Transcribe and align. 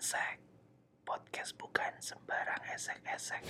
Ponsek 0.00 0.40
Podcast 1.04 1.60
bukan 1.60 1.92
sembarang 2.00 2.64
esek-esek. 2.72 3.44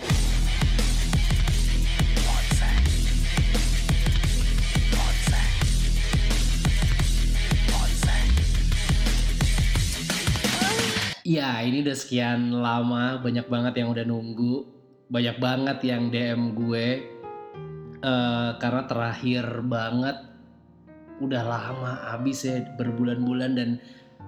Ya, 11.22 11.62
ini 11.62 11.86
udah 11.86 11.94
sekian 11.94 12.50
lama, 12.50 13.22
banyak 13.22 13.46
banget 13.46 13.86
yang 13.86 13.94
udah 13.94 14.02
nunggu, 14.02 14.66
banyak 15.06 15.38
banget 15.38 15.78
yang 15.86 16.10
DM 16.10 16.58
gue, 16.58 16.86
Eh, 18.02 18.50
karena 18.58 18.82
terakhir 18.90 19.62
banget, 19.70 20.18
udah 21.22 21.42
lama 21.46 22.10
abis 22.18 22.42
ya 22.42 22.58
berbulan-bulan 22.74 23.52
dan 23.54 23.70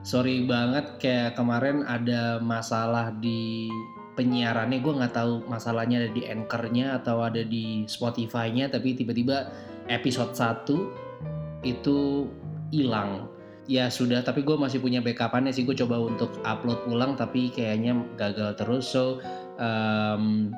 sorry 0.02 0.46
banget 0.46 0.98
kayak 0.98 1.38
kemarin 1.38 1.86
ada 1.86 2.42
masalah 2.42 3.14
di 3.22 3.70
penyiarannya, 4.12 4.84
gue 4.84 4.92
nggak 4.92 5.14
tahu 5.16 5.48
masalahnya 5.48 6.04
ada 6.04 6.10
di 6.12 6.22
anchornya 6.28 7.00
atau 7.00 7.24
ada 7.24 7.40
di 7.40 7.88
Spotify-nya, 7.88 8.68
tapi 8.68 8.92
tiba-tiba 8.92 9.48
episode 9.88 10.36
1 10.36 11.64
itu 11.64 12.28
hilang. 12.74 13.30
Ya 13.70 13.88
sudah 13.88 14.20
tapi 14.26 14.42
gue 14.42 14.58
masih 14.58 14.82
punya 14.82 14.98
backupannya 15.00 15.54
sih. 15.54 15.62
Gue 15.62 15.78
coba 15.78 16.02
untuk 16.02 16.34
upload 16.42 16.82
ulang 16.90 17.14
tapi 17.14 17.48
kayaknya 17.54 17.94
gagal 18.18 18.58
terus. 18.58 18.90
So 18.90 19.22
um, 19.56 20.50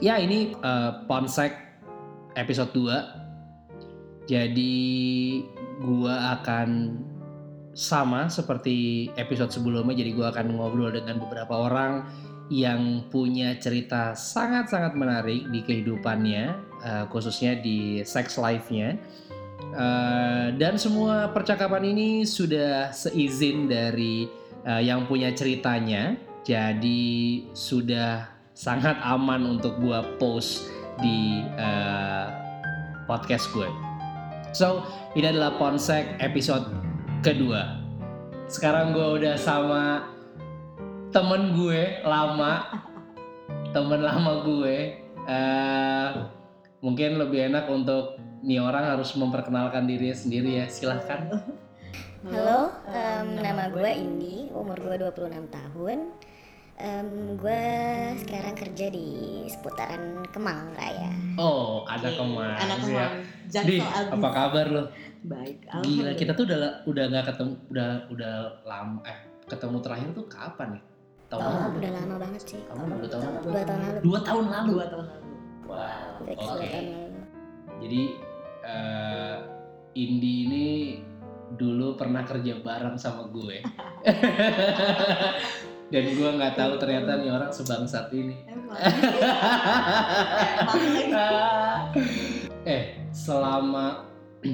ya 0.00 0.16
ini 0.18 0.56
uh, 0.64 1.04
Ponsek 1.04 1.52
episode 2.34 2.72
2 2.72 4.26
jadi 4.26 4.76
gue 5.86 6.14
akan 6.16 6.68
sama 7.76 8.32
seperti 8.32 9.06
episode 9.20 9.52
sebelumnya 9.52 9.92
jadi 9.92 10.16
gue 10.16 10.26
akan 10.32 10.56
ngobrol 10.56 10.90
dengan 10.96 11.20
beberapa 11.20 11.68
orang 11.68 12.08
yang 12.48 13.04
punya 13.12 13.58
cerita 13.60 14.16
sangat-sangat 14.16 14.96
menarik 14.96 15.44
di 15.52 15.60
kehidupannya 15.60 16.56
uh, 16.80 17.04
khususnya 17.12 17.60
di 17.60 18.00
sex 18.02 18.40
life-nya 18.40 18.96
Uh, 19.76 20.56
dan 20.56 20.80
semua 20.80 21.28
percakapan 21.32 21.92
ini 21.92 22.24
sudah 22.24 22.92
seizin 22.96 23.68
dari 23.68 24.24
uh, 24.64 24.80
yang 24.80 25.04
punya 25.04 25.32
ceritanya, 25.36 26.16
jadi 26.44 27.44
sudah 27.52 28.24
sangat 28.56 28.96
aman 29.04 29.58
untuk 29.58 29.76
gua 29.80 30.00
post 30.16 30.64
di 31.04 31.44
uh, 31.60 32.32
podcast 33.04 33.52
gue. 33.52 33.68
So 34.56 34.80
ini 35.12 35.28
adalah 35.28 35.60
Ponsek 35.60 36.16
episode 36.24 36.72
kedua. 37.26 37.82
Sekarang 38.46 38.94
gue 38.94 39.06
udah 39.18 39.34
sama 39.34 40.06
temen 41.10 41.58
gue 41.58 41.98
lama, 42.06 42.70
temen 43.74 43.98
lama 43.98 44.46
gue. 44.46 45.02
Uh, 45.26 46.30
mungkin 46.78 47.18
lebih 47.18 47.50
enak 47.50 47.66
untuk 47.66 48.14
nih 48.46 48.62
orang 48.62 48.94
harus 48.94 49.10
memperkenalkan 49.18 49.90
diri 49.90 50.14
sendiri 50.14 50.62
ya 50.62 50.70
silahkan 50.70 51.42
Halo, 52.26 52.70
em, 52.90 53.38
nama 53.38 53.70
gue 53.70 53.90
Indi, 53.90 54.50
umur 54.50 54.78
gue 54.82 54.98
26 54.98 55.46
tahun. 55.46 56.10
Em, 56.76 57.08
gue 57.34 57.62
sekarang 58.20 58.52
kerja 58.52 58.92
di 58.92 59.08
seputaran 59.46 60.20
Kemang 60.28 60.76
Raya. 60.76 61.08
oh 61.34 61.80
ada 61.82 62.04
Oke, 62.06 62.20
ke 62.20 62.24
mana 62.26 62.52
Anak 62.54 62.78
sih 62.82 62.92
ya 62.92 63.08
kemang. 63.48 63.64
di 63.64 63.76
apa 63.80 64.28
kabar 64.30 64.66
lo 64.68 64.84
Baik. 65.22 65.56
gila 65.82 66.12
kita 66.12 66.32
tuh 66.32 66.44
udah 66.44 66.58
udah 66.84 67.04
nggak 67.08 67.24
ketemu 67.26 67.52
udah 67.70 67.88
udah 68.08 68.32
lama 68.62 69.00
eh 69.02 69.18
ketemu 69.46 69.76
terakhir 69.80 70.08
tuh 70.12 70.26
kapan 70.26 70.68
ya 70.70 70.82
tahun 71.26 71.40
Oh, 71.40 71.52
lalu 71.58 71.76
udah 71.80 71.92
lama 71.94 72.14
banget 72.20 72.42
sih. 72.44 72.60
kamu 72.62 72.82
dua 72.94 73.08
tahun 73.08 73.24
lalu 73.24 73.40
Dua 73.42 73.62
tahun 73.64 73.80
lalu. 73.80 73.98
dua 74.02 74.18
tahun 74.20 74.44
lalu 74.46 74.68
dua 74.70 74.84
tahun 74.86 75.04
lalu. 75.06 75.32
wow 75.64 76.20
oke 76.20 76.34
tahun 76.36 76.58
lalu. 76.60 77.20
jadi 77.80 78.02
eh 78.62 79.36
Indi 79.96 80.34
ini 80.44 80.66
dulu 81.48 81.96
pernah 81.96 82.20
kerja 82.20 82.60
bareng 82.60 82.96
sama 82.96 83.32
gue 83.32 83.64
dan 85.86 86.02
gue 86.12 86.30
nggak 86.34 86.54
tahu 86.58 86.72
ternyata 86.82 87.22
nih 87.22 87.30
orang 87.30 87.50
sebangsat 87.54 88.10
ini 88.10 88.34
eh 92.66 93.06
selama 93.14 94.02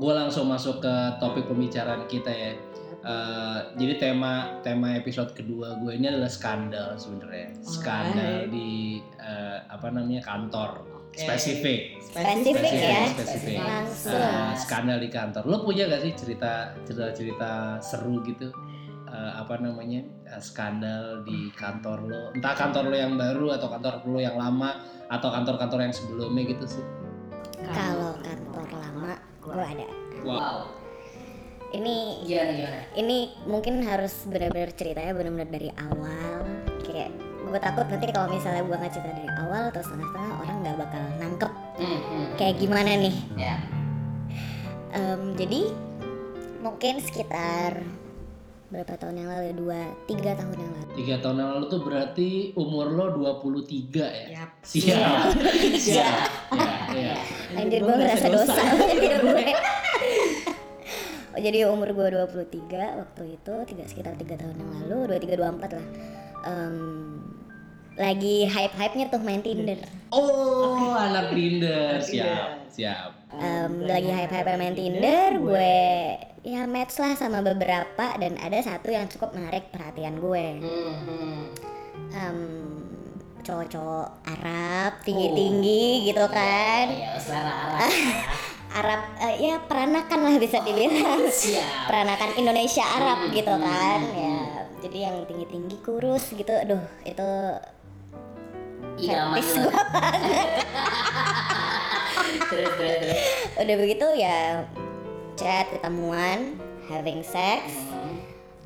gue 0.00 0.12
langsung 0.14 0.50
masuk 0.50 0.82
ke 0.82 0.94
topik 1.22 1.46
pembicaraan 1.46 2.04
kita 2.10 2.30
ya 2.30 2.52
Eh, 3.00 3.58
jadi 3.80 3.96
tema 3.96 4.60
tema 4.60 4.92
episode 4.92 5.32
kedua 5.32 5.72
gue 5.80 5.96
ini 5.96 6.12
adalah 6.12 6.28
skandal 6.28 7.00
sebenarnya 7.00 7.48
skandal 7.64 8.44
Alright. 8.44 8.52
di 8.52 9.00
eh, 9.16 9.56
apa 9.72 9.88
namanya 9.88 10.20
kantor 10.20 10.84
Oke. 11.08 11.24
spesifik 11.24 11.96
Spesifik 11.96 12.76
ya. 12.76 13.08
spesifik. 13.16 13.56
Langsung. 13.56 14.20
Eh, 14.20 14.52
skandal 14.52 15.00
di 15.00 15.08
kantor 15.08 15.48
lo 15.48 15.64
punya 15.64 15.88
gak 15.88 16.04
sih 16.04 16.12
cerita 16.12 16.76
cerita 16.84 17.08
cerita 17.16 17.50
seru 17.80 18.20
gitu 18.20 18.52
Eh, 19.10 19.32
apa 19.42 19.58
namanya 19.58 20.06
eh, 20.06 20.38
skandal 20.38 21.26
di 21.26 21.50
kantor 21.58 21.98
lo. 22.06 22.22
Entah 22.30 22.54
kantor 22.54 22.94
lo 22.94 22.96
yang 22.96 23.18
baru 23.18 23.58
atau 23.58 23.66
kantor 23.66 24.06
lo 24.06 24.22
yang 24.22 24.38
lama 24.38 24.78
atau 25.10 25.34
kantor-kantor 25.34 25.82
yang 25.82 25.94
sebelumnya 25.94 26.42
gitu 26.46 26.78
sih. 26.78 26.84
Kalau 27.74 28.14
kantor 28.22 28.68
lama, 28.70 29.18
gue 29.42 29.54
ada. 29.58 29.86
wow. 30.22 30.62
Ini 31.70 32.26
gimana 32.26 32.50
gimana? 32.54 32.80
ini 32.98 33.18
mungkin 33.46 33.82
harus 33.86 34.26
benar-benar 34.26 34.74
ceritanya 34.78 35.10
benar-benar 35.14 35.50
dari 35.50 35.70
awal. 35.74 36.46
Kayak 36.86 37.10
gue 37.50 37.58
takut 37.58 37.86
nanti 37.90 38.06
kalau 38.14 38.28
misalnya 38.30 38.62
gue 38.62 38.76
nggak 38.78 38.94
cerita 38.94 39.10
dari 39.10 39.30
awal 39.42 39.62
atau 39.74 39.82
setengah-setengah 39.82 40.32
orang 40.38 40.56
nggak 40.62 40.76
bakal 40.86 41.02
nangkep. 41.18 41.52
Kayak 42.38 42.54
gimana 42.62 42.90
nih. 42.94 43.16
ya. 43.34 43.58
Em, 44.94 45.34
jadi 45.34 45.60
mungkin 46.62 46.94
sekitar 47.02 47.82
berapa 48.70 48.92
tahun 48.96 49.14
yang 49.18 49.28
lalu? 49.28 49.46
Dua, 49.58 49.82
tiga 50.06 50.32
tahun 50.38 50.56
yang 50.56 50.72
lalu. 50.72 50.90
tiga 50.94 51.14
tahun 51.18 51.36
yang 51.42 51.50
lalu 51.58 51.64
tuh 51.66 51.80
berarti 51.82 52.30
umur 52.54 52.86
lo 52.94 53.06
23 53.18 53.66
ya? 53.98 54.26
Yap. 54.40 54.50
siap. 54.62 55.22
Siap. 55.74 56.18
Ya 56.54 56.70
ya. 56.94 57.14
Anjir 57.58 57.82
Gua 57.82 57.98
gue 57.98 58.06
ngerasa 58.06 58.26
dosa. 58.30 58.62
Oh, 61.30 61.38
jadi 61.38 61.62
umur 61.70 61.94
gue 61.94 62.10
23 62.10 62.66
waktu 62.74 63.38
itu 63.38 63.54
tiga, 63.70 63.84
sekitar 63.86 64.18
3 64.18 64.34
tahun 64.34 64.56
yang 64.58 64.70
lalu 64.82 65.14
23 65.14 65.38
24 65.62 65.78
lah. 65.78 65.86
Em, 66.42 66.76
lagi 67.94 68.50
hype-hype-nya 68.50 69.14
tuh 69.14 69.22
main 69.22 69.38
Tinder. 69.38 69.78
Oh 70.10 70.90
anak 70.90 71.30
Tinder. 71.30 72.02
Siap 72.02 72.66
siap 72.66 73.19
Em, 73.30 73.86
lagi 73.86 74.10
hype-hype 74.10 74.58
main 74.58 74.74
Tinder 74.74 75.38
gue 75.38 75.78
ya 76.42 76.66
match 76.66 76.98
lah 76.98 77.14
sama 77.14 77.38
beberapa 77.40 78.18
dan 78.18 78.34
ada 78.36 78.58
satu 78.58 78.90
yang 78.90 79.06
cukup 79.06 79.30
menarik 79.32 79.70
perhatian 79.70 80.18
gue 80.18 80.46
Em, 82.10 82.38
cowok-cowok 83.40 84.08
Arab 84.26 84.98
tinggi-tinggi 85.06 86.10
gitu 86.10 86.26
kan. 86.26 86.90
ya 86.90 87.14
selera 87.16 87.86
Arab 88.82 89.00
eh, 89.20 89.34
ya 89.40 89.54
peranakan 89.62 90.20
lah 90.26 90.36
bisa 90.38 90.58
dibilang. 90.62 91.26
siap. 91.30 91.86
Peranakan 91.86 92.34
Indonesia 92.34 92.82
Arab 92.82 93.30
gitu 93.30 93.50
kan 93.50 94.00
ya. 94.10 94.38
jadi 94.82 94.98
yang 95.06 95.16
tinggi 95.26 95.46
tinggi 95.46 95.76
kurus 95.82 96.34
gitu 96.34 96.50
aduh 96.50 96.82
itu 97.02 97.30
fetish 98.98 99.54
lo 99.56 99.70
gua. 99.70 99.82
terus 102.20 102.72
terus 102.72 102.72
terus. 102.76 103.18
Udah 103.58 103.76
begitu 103.76 104.06
ya 104.18 104.64
chat 105.34 105.66
ketemuan 105.72 106.58
having 106.90 107.24
sex. 107.24 107.72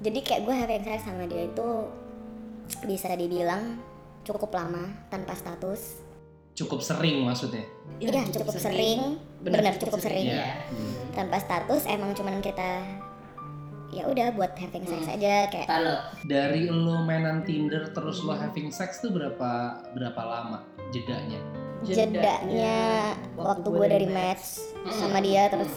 Jadi 0.05 0.19
kayak 0.21 0.45
gue 0.45 0.55
having 0.55 0.85
sex 0.85 1.07
sama 1.07 1.25
dia 1.31 1.49
itu 1.49 1.69
bisa 2.85 3.13
dibilang 3.15 3.79
cukup 4.25 4.53
lama 4.53 4.91
tanpa 5.09 5.33
status. 5.37 6.03
Cukup 6.55 6.81
sering 6.83 7.27
maksudnya? 7.27 7.67
Iya 7.99 8.27
cukup 8.31 8.55
sering. 8.57 9.19
benar 9.45 9.77
cukup 9.77 10.01
sering 10.01 10.25
ya 10.25 10.57
tanpa 11.15 11.37
status 11.39 11.85
emang 11.85 12.17
cuman 12.17 12.41
kita 12.41 12.81
ya 13.95 14.11
udah 14.11 14.35
buat 14.35 14.59
having 14.59 14.83
sex 14.83 15.07
aja 15.07 15.47
kayak 15.47 15.71
Kalau 15.71 16.03
dari 16.27 16.67
lo 16.67 17.07
mainan 17.07 17.47
Tinder 17.47 17.95
terus 17.95 18.19
lo 18.27 18.35
having 18.35 18.75
sex 18.75 18.99
tuh 18.99 19.15
berapa 19.15 19.79
berapa 19.95 20.21
lama 20.27 20.67
jedanya? 20.91 21.39
jedanya 21.85 23.13
waktu 23.37 23.69
gue 23.69 23.87
dari 23.87 24.09
match. 24.09 24.63
sama 24.89 25.21
dia 25.21 25.53
terus 25.53 25.69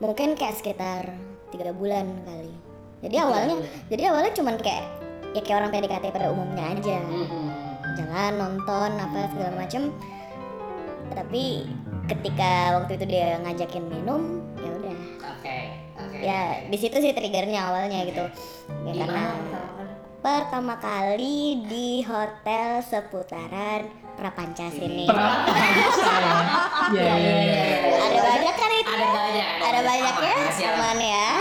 mungkin 0.00 0.36
kayak 0.36 0.60
sekitar 0.60 1.10
tiga 1.50 1.72
bulan 1.74 2.06
kali. 2.28 2.52
Jadi 3.02 3.16
awalnya 3.20 3.56
jadi 3.90 4.12
awalnya 4.12 4.32
cuman 4.36 4.56
kayak 4.60 4.84
ya 5.34 5.40
kayak 5.44 5.58
orang 5.64 5.70
PDKT 5.72 6.04
pada 6.12 6.28
umumnya 6.32 6.64
aja. 6.76 6.98
Jalan 7.96 8.32
nonton 8.36 8.90
apa 9.00 9.32
segala 9.32 9.52
macem. 9.56 9.92
Tapi 11.12 11.64
ketika 12.06 12.76
waktu 12.78 13.00
itu 13.00 13.04
dia 13.08 13.40
ngajakin 13.40 13.84
minum 13.88 14.45
Oke. 16.16 16.24
ya 16.24 16.40
di 16.64 16.76
situ 16.80 16.96
sih 16.96 17.12
triggernya 17.12 17.60
awalnya 17.68 18.00
gitu 18.08 18.24
ya 18.88 18.92
karena 19.04 19.24
pertama 20.24 20.74
kali 20.80 21.62
di 21.68 22.02
hotel 22.02 22.82
seputaran 22.82 23.86
Prapanca 24.16 24.72
sini. 24.72 25.04
Prapanca 25.04 25.52
ya. 25.52 26.40
Iya 26.88 27.14
iya 27.20 27.36
iya. 27.44 27.62
Ada 28.00 28.20
banyak 28.24 28.54
kan 28.56 28.70
itu? 28.72 28.90
Ada 28.96 29.06
banyak. 29.12 29.46
Ada 29.60 29.80
banyak 29.84 30.14
ya, 30.16 30.36
teman 30.56 30.98
ya. 31.04 31.28
Ah. 31.28 31.40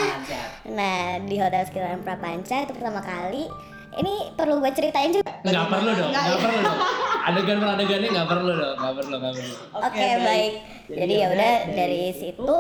Nah, 0.76 1.00
di 1.24 1.36
hotel 1.40 1.64
sekitaran 1.64 2.04
Prapanca 2.04 2.68
itu 2.68 2.72
pertama 2.76 3.00
kali. 3.00 3.48
Ini 3.96 4.36
perlu 4.36 4.60
gue 4.60 4.72
ceritain 4.76 5.08
juga. 5.16 5.24
Nggak 5.48 5.66
perlu 5.72 5.90
dong, 5.96 6.12
Nggak, 6.12 6.24
nggak 6.28 6.36
ya. 6.36 6.44
perlu 6.44 6.60
dong. 6.68 6.80
Adegan 7.26 7.58
per 7.64 7.70
adegannya 7.80 8.10
nggak 8.12 8.28
perlu 8.28 8.52
dong, 8.52 8.76
nggak 8.76 8.94
perlu, 9.00 9.16
nggak 9.24 9.34
perlu. 9.40 9.56
Oke, 9.80 10.08
baik. 10.20 10.54
Jadi 10.86 11.00
Jadi 11.00 11.14
ya 11.16 11.20
ya 11.24 11.28
udah, 11.32 11.34
udah 11.40 11.54
dari 11.72 11.76
dari 11.80 12.04
situ 12.12 12.56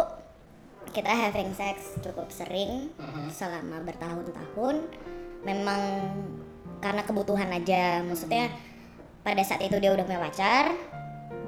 kita 0.95 1.11
having 1.11 1.51
sex 1.51 1.99
cukup 1.99 2.31
sering 2.31 2.87
Mhm. 2.95 3.27
selama 3.29 3.83
bertahun-tahun. 3.83 4.87
Memang 5.43 5.81
karena 6.79 7.03
kebutuhan 7.03 7.51
aja. 7.51 7.99
Maksudnya 8.01 8.47
pada 9.21 9.43
saat 9.43 9.59
itu 9.59 9.75
dia 9.75 9.91
udah 9.91 10.07
punya 10.07 10.23
pacar. 10.23 10.71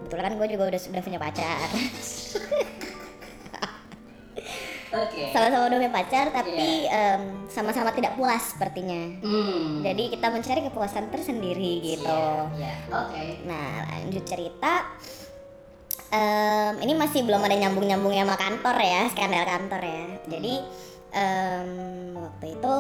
Kebetulan 0.04 0.24
kan 0.28 0.34
gue 0.36 0.48
juga 0.52 0.64
udah 0.68 0.82
sudah 0.82 1.00
punya 1.00 1.16
pacar. 1.18 1.68
Oke. 4.88 5.36
Sama-sama 5.36 5.68
udah 5.68 5.78
punya 5.78 5.92
pacar 5.94 6.26
tapi 6.32 6.88
em, 6.88 7.22
sama-sama 7.48 7.92
tidak 7.92 8.16
puas 8.16 8.56
sepertinya. 8.56 9.20
Hmm. 9.20 9.84
Jadi 9.84 10.16
kita 10.16 10.32
mencari 10.32 10.64
kepuasan 10.64 11.12
tersendiri 11.12 11.84
gitu. 11.84 12.08
Iya, 12.56 12.56
iya. 12.56 12.74
Oke. 12.96 13.26
Nah 13.44 13.68
lanjut 13.86 14.24
cerita 14.24 14.88
Em, 16.08 16.74
Ini 16.80 16.94
masih 16.96 17.24
belum 17.28 17.44
ada 17.44 17.56
nyambung-nyambungnya 17.56 18.24
sama 18.24 18.38
kantor 18.40 18.78
ya 18.80 19.02
Skandal 19.12 19.44
kantor 19.44 19.82
ya 19.84 20.04
Jadi 20.32 20.54
em, 21.12 21.70
Waktu 22.16 22.46
itu 22.56 22.76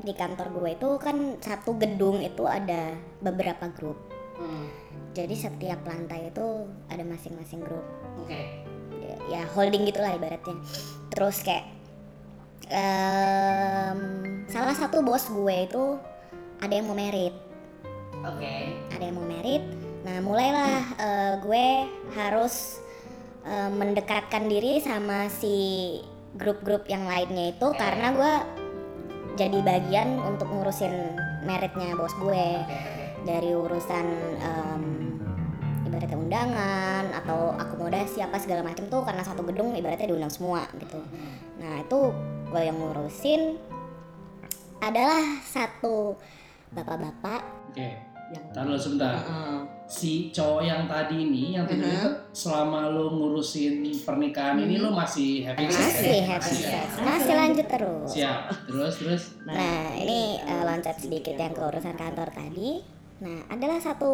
Di 0.00 0.12
kantor 0.14 0.46
gue 0.54 0.70
itu 0.78 0.88
kan 1.02 1.16
Satu 1.42 1.74
gedung 1.76 2.22
itu 2.22 2.46
ada 2.46 2.94
Beberapa 3.20 3.68
grup 3.74 3.98
Hmm. 4.40 4.72
Jadi 5.12 5.36
setiap 5.36 5.84
lantai 5.84 6.32
itu 6.32 6.64
Ada 6.88 7.04
masing-masing 7.04 7.60
grup 7.60 7.84
Oke. 8.24 8.64
ya, 8.96 9.16
ya 9.28 9.42
holding 9.52 9.84
gitulah 9.84 10.16
ibaratnya 10.16 10.56
terus 11.12 11.44
kayak 11.44 11.68
em, 12.70 13.98
salah 14.48 14.72
satu 14.72 15.02
bos 15.02 15.28
gue 15.28 15.56
itu 15.68 15.84
ada 16.60 16.72
yang 16.72 16.88
mau 16.88 16.96
merit 16.96 17.34
Oke. 18.24 18.56
ada 18.92 19.02
yang 19.02 19.16
mau 19.16 19.26
merit 19.26 19.60
nah 20.00 20.16
mulailah 20.24 20.74
eh, 20.96 21.32
gue 21.44 21.66
harus 22.16 22.80
eh, 23.44 23.70
mendekatkan 23.70 24.48
diri 24.48 24.80
sama 24.80 25.28
si 25.28 25.98
grup-grup 26.34 26.86
yang 26.86 27.04
lainnya 27.04 27.52
itu 27.52 27.68
karena 27.74 28.14
gue 28.14 28.32
jadi 29.40 29.58
bagian 29.64 30.20
untuk 30.20 30.52
ngurusin 30.52 31.16
meritnya 31.48 31.96
bos 31.96 32.12
gue. 32.20 32.60
Dari 33.20 33.52
urusan 33.52 34.06
em, 34.40 34.84
ibaratnya 35.84 36.16
undangan 36.16 37.04
atau 37.24 37.52
akomodasi 37.56 38.24
apa 38.24 38.40
segala 38.40 38.64
macam 38.64 38.88
tuh 38.88 39.04
karena 39.04 39.20
satu 39.24 39.44
gedung 39.44 39.76
ibaratnya 39.76 40.12
diundang 40.12 40.32
semua 40.32 40.64
gitu. 40.76 41.00
Nah 41.60 41.84
itu 41.84 42.12
gue 42.52 42.62
yang 42.64 42.76
ngurusin. 42.76 43.60
Adalah 44.80 45.44
satu 45.44 46.16
bapak-bapak 46.72 47.44
Yang 48.30 48.44
taruh 48.50 48.78
sebentar. 48.78 49.14
Heeh. 49.16 49.58
Si 49.84 50.30
cowok 50.30 50.62
yang 50.62 50.86
tadi 50.86 51.18
ini, 51.20 51.50
yang 51.52 51.66
tadi 51.66 51.82
Mhm. 51.82 51.90
itu 51.92 52.10
selama 52.32 52.86
lo 52.86 53.10
ngurusin 53.10 53.82
pernikahan 54.00 54.54
ini 54.56 54.78
lo 54.78 54.88
masih 54.88 55.42
happy 55.42 55.66
sex 55.66 55.74
ya? 55.74 55.90
masih 55.90 56.20
happy 56.24 56.54
sex 56.54 56.86
masih 56.96 57.34
lanjut 57.34 57.66
terus 57.66 58.08
Siap. 58.08 58.40
Terus 58.64 58.94
terus. 58.96 59.22
nah 59.42 59.90
ini 59.92 60.38
eh, 60.38 60.62
loncat 60.62 60.94
sedikit 60.96 61.34
yang 61.34 61.50
ke 61.50 61.58
urusan 61.60 61.92
kantor 61.92 62.30
tadi 62.30 62.86
nah 63.18 63.50
adalah 63.50 63.76
satu 63.76 64.12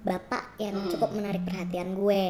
bapak 0.00 0.56
yang 0.56 0.80
Hmm. 0.80 0.88
cukup 0.88 1.10
menarik 1.12 1.44
perhatian 1.44 1.92
gue. 1.92 2.24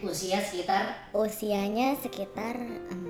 Usia 0.00 0.38
sekitar 0.38 1.10
usianya 1.10 1.98
sekitar 1.98 2.54
em, 2.86 3.02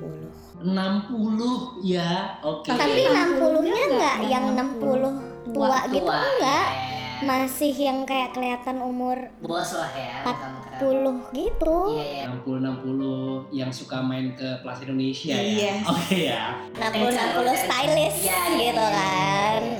60 0.00 0.32
60 0.64 1.84
ya. 1.84 2.40
Oke. 2.40 2.72
Tapi 2.72 3.04
60-nya 3.04 3.82
nggak 3.90 4.16
yang 4.24 4.44
60 4.50 5.33
tua 5.46 5.78
gitu 5.86 6.02
tua, 6.02 6.16
enggak. 6.16 6.68
ya. 6.70 6.92
Masih 7.16 7.72
yang 7.72 8.04
kayak 8.04 8.32
kelihatan 8.32 8.78
umur 8.78 9.16
Bos 9.38 9.70
lah 9.72 9.88
ya. 9.90 10.24
bukan 10.24 10.52
keren. 10.60 11.22
40 11.30 11.32
gitu. 11.32 11.78
Iya, 11.94 12.04
iya. 12.04 12.24
60 12.28 12.60
60 12.60 13.48
yang 13.50 13.70
suka 13.70 13.98
main 13.98 14.34
ke 14.34 14.60
Plaza 14.60 14.82
Indonesia 14.82 15.32
Iya. 15.32 15.72
ya. 15.80 15.88
Oke 15.88 16.16
ya. 16.26 16.42
60 16.74 17.14
60 17.14 17.54
stylish 17.56 18.18
Iya, 18.20 18.34
iya, 18.34 18.58
gitu 18.58 18.82
iya, 18.82 18.90
kan. 18.90 19.60
iya. 19.62 19.72
Nah, 19.72 19.73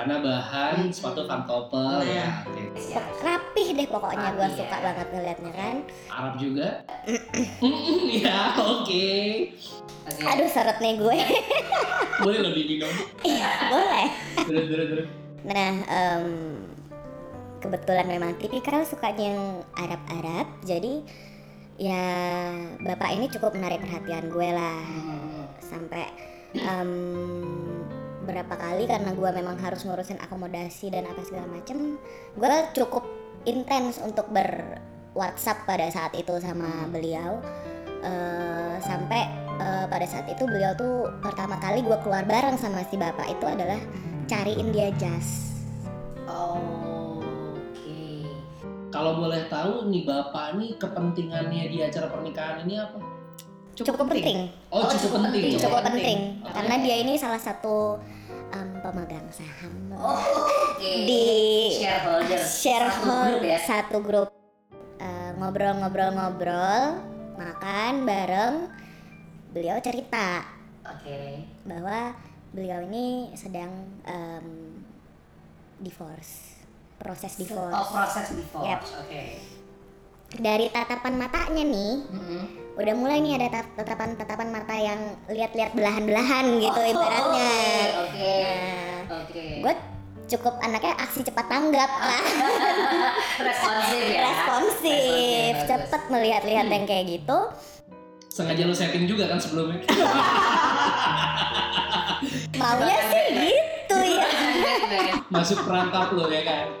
Karena 0.00 0.16
bahan 0.16 0.88
sepatu 0.88 1.28
pantopel 1.28 2.00
ya. 2.08 2.24
Nah. 2.24 2.48
Oke. 2.48 2.62
Siap. 2.80 3.04
rapih 3.20 3.76
deh 3.76 3.84
pokoknya 3.84 4.32
gue 4.32 4.48
Rapi, 4.48 4.56
suka 4.56 4.76
ya. 4.80 4.84
banget 4.88 5.06
ngeliatnya 5.12 5.52
kan. 5.52 5.76
Arab 6.08 6.34
juga. 6.40 6.68
ya, 8.24 8.38
oke. 8.56 9.04
Oke. 10.08 10.24
Aduh 10.24 10.48
seret 10.48 10.80
nih 10.80 10.96
gue. 10.96 11.16
Boleh 12.24 12.40
lebih 12.48 12.64
minum. 12.64 12.92
Boleh. 13.68 14.08
Terus 14.48 14.64
terus 14.72 14.86
terus. 14.88 15.08
Nah, 15.44 15.72
em, 15.84 16.26
kebetulan 17.60 18.08
memang 18.08 18.40
tipikal 18.40 18.80
sukanya 18.88 19.36
yang 19.36 19.42
Arab-Arab. 19.76 20.48
Jadi 20.64 21.04
ya 21.76 22.08
bapak 22.80 23.20
ini 23.20 23.28
cukup 23.28 23.52
menarik 23.52 23.84
perhatian 23.84 24.32
gue 24.32 24.48
lah. 24.48 24.80
Hmm. 24.80 25.44
sampai 25.60 26.08
em, 26.56 26.90
berapa 28.24 28.54
kali 28.54 28.84
karena 28.84 29.16
gue 29.16 29.30
memang 29.32 29.56
harus 29.60 29.84
ngurusin 29.84 30.20
akomodasi 30.20 30.92
dan 30.92 31.08
apa 31.08 31.24
segala 31.24 31.48
macem 31.48 31.96
gue 32.36 32.48
cukup 32.76 33.04
intens 33.48 33.96
untuk 34.00 34.28
ber 34.28 34.80
WhatsApp 35.16 35.66
pada 35.66 35.90
saat 35.90 36.12
itu 36.14 36.36
sama 36.38 36.86
beliau 36.92 37.42
Eh, 38.00 38.76
sampai 38.80 39.28
eh, 39.60 39.84
pada 39.84 40.06
saat 40.08 40.24
itu 40.24 40.48
beliau 40.48 40.72
tuh 40.72 41.04
pertama 41.20 41.60
kali 41.60 41.84
gue 41.84 41.98
keluar 42.00 42.24
bareng 42.24 42.56
sama 42.56 42.80
si 42.88 42.96
bapak 42.96 43.28
itu 43.28 43.44
adalah 43.44 43.76
cariin 44.24 44.72
dia 44.72 44.88
jas 44.96 45.52
Oh, 46.24 47.20
Oke. 47.52 48.24
Kalau 48.88 49.18
boleh 49.18 49.50
tahu 49.50 49.90
nih 49.90 50.06
Bapak 50.06 50.54
nih 50.62 50.78
kepentingannya 50.78 51.66
di 51.66 51.82
acara 51.82 52.06
pernikahan 52.06 52.62
ini 52.62 52.78
apa? 52.78 53.02
Cukup, 53.82 54.06
penting, 54.08 54.38
Oh, 54.68 54.78
Oh, 54.78 54.84
cukup, 54.86 55.00
cukup 55.00 55.20
penting. 55.24 55.42
penting. 55.46 55.58
cukup 55.58 55.80
penting. 55.80 55.94
penting 55.94 56.18
Oke. 56.40 56.52
karena 56.52 56.74
dia 56.78 56.96
ini 56.98 57.12
salah 57.14 57.38
satu 57.38 57.96
em, 58.50 58.68
pemegang 58.78 59.28
saham 59.28 59.74
Oh, 59.92 60.16
Oke. 60.74 60.92
di 61.04 61.24
shareholder. 61.74 62.40
shareholder 62.40 62.90
Satu 63.00 63.08
grup 63.30 63.42
ya. 63.46 63.58
satu 63.60 63.98
grup 64.00 64.28
Eh, 64.96 65.30
ngobrol-ngobrol-ngobrol 65.34 66.82
makan 67.34 68.04
bareng 68.04 68.68
beliau 69.48 69.80
cerita 69.80 70.44
Oke. 70.84 71.48
bahwa 71.64 72.12
beliau 72.50 72.82
ini 72.82 73.32
sedang 73.32 73.72
em, 74.04 74.76
divorce 75.78 76.60
proses 76.96 77.32
Oh, 77.32 77.40
divorce 77.40 77.88
proses 77.88 78.26
divorce. 78.30 78.66
Yap. 78.66 78.80
Oke. 79.00 79.24
dari 80.32 80.68
tatapan 80.68 81.16
matanya 81.16 81.64
nih 81.64 81.92
Mm-mm. 82.06 82.42
Udah 82.72 82.94
mulai 82.94 83.18
nih 83.18 83.34
ada 83.36 83.48
tat- 83.52 83.72
tatapan-tatapan 83.76 84.48
mata 84.48 84.72
yang 84.72 85.00
lihat-lihat 85.26 85.72
belahan-belahan 85.72 86.44
gitu 86.58 86.78
Oh, 86.78 86.86
ibaratnya 86.88 87.50
Oke. 87.98 87.98
Oke. 88.00 88.34
Nah, 88.40 89.18
Oke. 89.20 89.44
gue 89.60 89.74
cukup 90.28 90.54
anaknya 90.60 90.94
aksi 90.96 91.20
cepat 91.22 91.46
tanggap 91.46 91.90
lah 91.90 92.22
responsif 93.48 94.02
ya. 94.06 94.20
responsif 94.22 95.52
cepet 95.66 96.02
melihat-lihat 96.06 96.66
yang 96.66 96.84
kayak 96.84 97.06
gitu 97.10 97.38
Sengaja 98.30 98.62
lo 98.62 98.70
setting 98.70 99.10
juga 99.10 99.26
kan 99.26 99.42
sebelumnya? 99.42 99.82
maunya 102.54 102.98
sih 103.10 103.26
gitu 103.34 103.59
Masuk 105.28 105.58
perangkap 105.62 106.10
lo 106.10 106.26
ya 106.26 106.42
kan? 106.42 106.66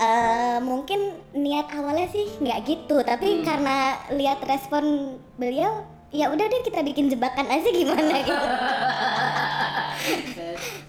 Eh, 0.00 0.58
mungkin 0.62 0.96
niat 1.34 1.68
awalnya 1.70 2.08
sih 2.08 2.24
nggak 2.34 2.64
gitu 2.64 3.04
tapi 3.04 3.36
Hmm. 3.36 3.44
karena 3.44 3.76
lihat 4.10 4.40
respon 4.42 4.84
beliau 5.36 5.84
ya 6.08 6.26
udah 6.26 6.40
deh 6.42 6.64
kita 6.64 6.80
bikin 6.80 7.06
jebakan 7.06 7.44
aja 7.46 7.68
gimana 7.70 8.16
gitu 8.18 8.32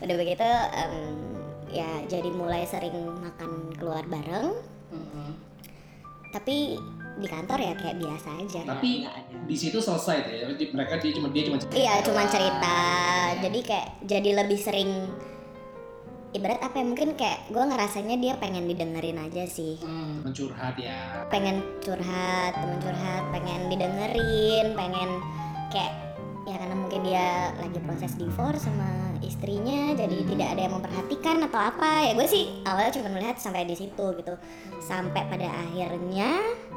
udah 0.01 0.15
begitu 0.15 0.48
em, 0.72 0.96
ya 1.70 1.91
jadi 2.08 2.30
mulai 2.32 2.63
sering 2.63 2.96
makan 3.20 3.51
keluar 3.75 4.08
bareng 4.08 4.56
Mm-mm. 4.89 5.30
tapi 6.32 6.80
di 7.12 7.27
kantor 7.27 7.60
ya 7.60 7.75
kayak 7.75 8.00
biasa 8.00 8.30
aja 8.39 8.62
Tapi 8.65 9.03
di 9.44 9.53
situ 9.53 9.77
selesai 9.77 10.18
tuh 10.24 10.32
ya. 10.32 10.44
Berarti 10.48 10.65
Mereka 10.72 10.94
dia 10.98 11.12
cuma 11.12 11.27
dia 11.27 11.44
cuma 11.44 11.58
cerita. 11.60 11.75
iya 11.75 11.94
cuman 12.00 12.25
cerita 12.25 12.77
jadi 13.41 13.60
kayak 13.62 13.88
jadi 14.03 14.29
lebih 14.38 14.57
sering 14.57 14.89
ibarat 16.31 16.63
apa 16.63 16.79
ya 16.79 16.86
mungkin 16.88 17.10
kayak 17.13 17.51
gue 17.51 17.60
ngerasanya 17.60 18.15
dia 18.15 18.33
pengen 18.39 18.63
didengerin 18.63 19.19
aja 19.19 19.43
sih 19.43 19.75
Hmm. 19.83 20.24
mencurhat 20.24 20.79
ya. 20.79 21.27
pengen 21.27 21.60
curhat 21.79 22.55
temen 22.55 22.79
curhat 22.79 23.24
pengen 23.29 23.67
didengerin 23.67 24.71
pengen 24.71 25.10
kayak 25.67 25.91
ya 26.41 26.55
karena 26.57 26.74
mungkin 26.74 27.01
dia 27.03 27.27
lagi 27.60 27.77
proses 27.83 28.15
divorce 28.15 28.63
sama 28.63 29.12
istrinya 29.21 29.93
jadi 29.93 30.17
tidak 30.25 30.48
ada 30.55 30.62
yang 30.65 30.74
memperhatikan 30.74 31.38
atau 31.45 31.60
apa 31.62 32.07
ya 32.07 32.12
gue 32.15 32.25
sih 32.25 32.63
awalnya 32.63 32.95
cuma 32.95 33.12
melihat 33.12 33.36
sampai 33.38 33.67
di 33.67 33.75
situ 33.75 34.05
gitu 34.15 34.33
sampai 34.79 35.21
pada 35.27 35.48
akhirnya 35.51 36.31
ya 36.39 36.71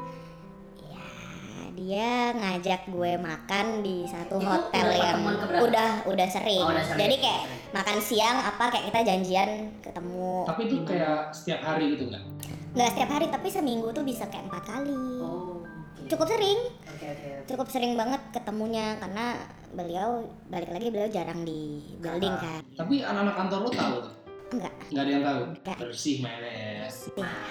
dia 1.75 2.09
ngajak 2.31 2.87
gue 2.87 3.11
makan 3.15 3.65
di 3.79 4.07
satu 4.07 4.35
Itu 4.35 4.47
hotel 4.47 4.85
udah 4.87 4.95
yang 4.97 5.19
udah 5.59 5.89
udah 6.07 6.27
sering. 6.27 6.63
Oh, 6.63 6.71
udah 6.71 6.81
sering. 6.81 7.01
jadi 7.01 7.15
kayak 7.19 7.41
makan 7.71 7.97
siang 7.99 8.37
apa 8.39 8.63
kayak 8.69 8.85
kita 8.89 8.99
janjian 9.05 9.49
ketemu 9.79 10.47
Tapi 10.47 10.61
itu 10.65 10.75
kayak 10.81 11.17
setiap 11.29 11.61
hari 11.61 11.93
gitu 11.93 12.07
nggak? 12.07 12.23
nggak 12.71 12.89
setiap 12.89 13.09
hari 13.09 13.25
tapi 13.27 13.47
seminggu 13.47 13.87
tuh 13.89 14.01
bisa 14.01 14.23
kayak 14.25 14.47
empat 14.47 14.63
kali 14.65 14.95
Oh. 15.17 15.63
oke. 15.63 16.07
cukup 16.07 16.27
sering 16.27 16.59
Oke 16.85 17.05
oke. 17.05 17.27
oke. 17.33 17.43
cukup 17.45 17.67
sering 17.69 17.93
banget 17.93 18.19
ketemunya 18.31 18.95
karena 18.97 19.25
beliau 19.69 20.09
balik 20.47 20.67
lagi 20.69 20.87
beliau 20.87 21.07
jarang 21.07 21.39
di 21.41 21.83
building 21.97 22.35
kan 22.35 22.63
Tapi 22.73 22.99
anak-anak 23.01 23.35
kantor 23.37 23.59
lo 23.61 23.69
tahu 23.69 23.95
tuh? 24.01 24.13
enggak 24.47 24.73
Nggak 24.87 25.01
ada 25.01 25.11
yang 25.11 25.23
tahu? 25.23 25.41
Nggak. 25.57 25.77
Bersih 25.81 26.15
meles. 26.21 26.95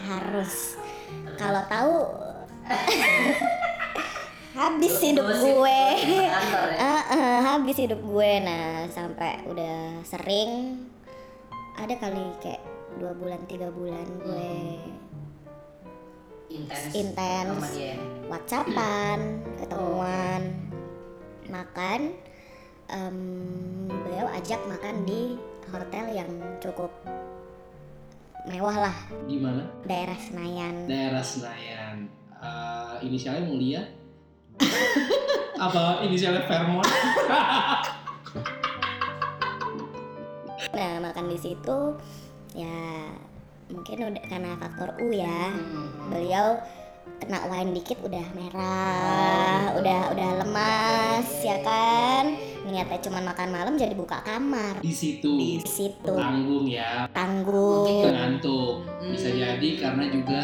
harus 0.03 0.53
kalau 1.37 1.63
tahu 1.67 1.95
habis 4.55 4.95
hidup 4.99 5.27
gue 5.27 5.81
kantor 6.31 6.67
ya? 6.71 6.79
Habis 7.45 7.77
hidup 7.77 8.01
gue 8.01 8.33
nah 8.41 8.87
sampai 8.89 9.43
udah 9.45 9.77
sering 10.03 10.79
ada 11.75 11.95
kali 11.95 12.23
kayak 12.39 12.63
dua 12.97 13.13
bulan 13.13 13.43
tiga 13.45 13.69
bulan 13.69 14.07
gue 14.23 14.55
Intens. 16.47 16.95
Intens. 16.95 17.67
Dia. 17.75 17.99
whatsappan 18.31 19.21
ketemuan 19.59 20.43
makan 21.49 22.15
Em, 22.85 23.17
beliau 23.89 24.29
ajak 24.29 24.61
makan 24.69 25.09
di 25.09 25.41
hotel 25.67 26.05
yang 26.13 26.29
cukup 26.61 26.93
mewah 28.45 28.77
lah 28.87 28.97
Di 29.25 29.41
mana? 29.41 29.65
daerah 29.83 30.15
Senayan 30.15 30.85
Daerah 30.85 31.25
Senayan. 31.25 32.13
Eh, 32.37 32.95
inisialnya 33.03 33.49
mulia? 33.49 33.83
Apa 35.65 36.03
inisialnya 36.03 36.43
Fairmont? 36.45 36.87
nah 40.75 40.99
makan 40.99 41.31
di 41.31 41.39
situ 41.39 41.79
ya 42.53 43.07
mungkin 43.67 44.11
udah 44.11 44.25
karena 44.27 44.51
faktor 44.57 44.91
U 44.99 45.09
ya 45.09 45.51
Hmm. 45.51 46.11
beliau 46.11 46.59
kena 47.17 47.47
wine 47.47 47.71
dikit 47.73 48.03
udah 48.03 48.27
merah 48.35 49.71
udah 49.77 50.01
udah 50.11 50.31
lemas 50.43 51.29
ya 51.41 51.63
kan 51.63 52.35
niatnya 52.65 52.99
cuma 52.99 53.23
makan 53.23 53.49
malam 53.51 53.75
jadi 53.77 53.95
buka 53.95 54.19
kamar 54.23 54.81
Di 54.81 54.91
situ. 54.91 55.37
di 55.37 55.63
situ 55.63 56.11
Tanggung 56.11 56.67
ya. 56.67 57.07
tanggung 57.13 57.87
Ngantuk. 58.03 58.83
Bisa 59.05 59.31
Hmm. 59.31 59.39
jadi 59.39 59.69
karena 59.79 60.05
juga 60.09 60.41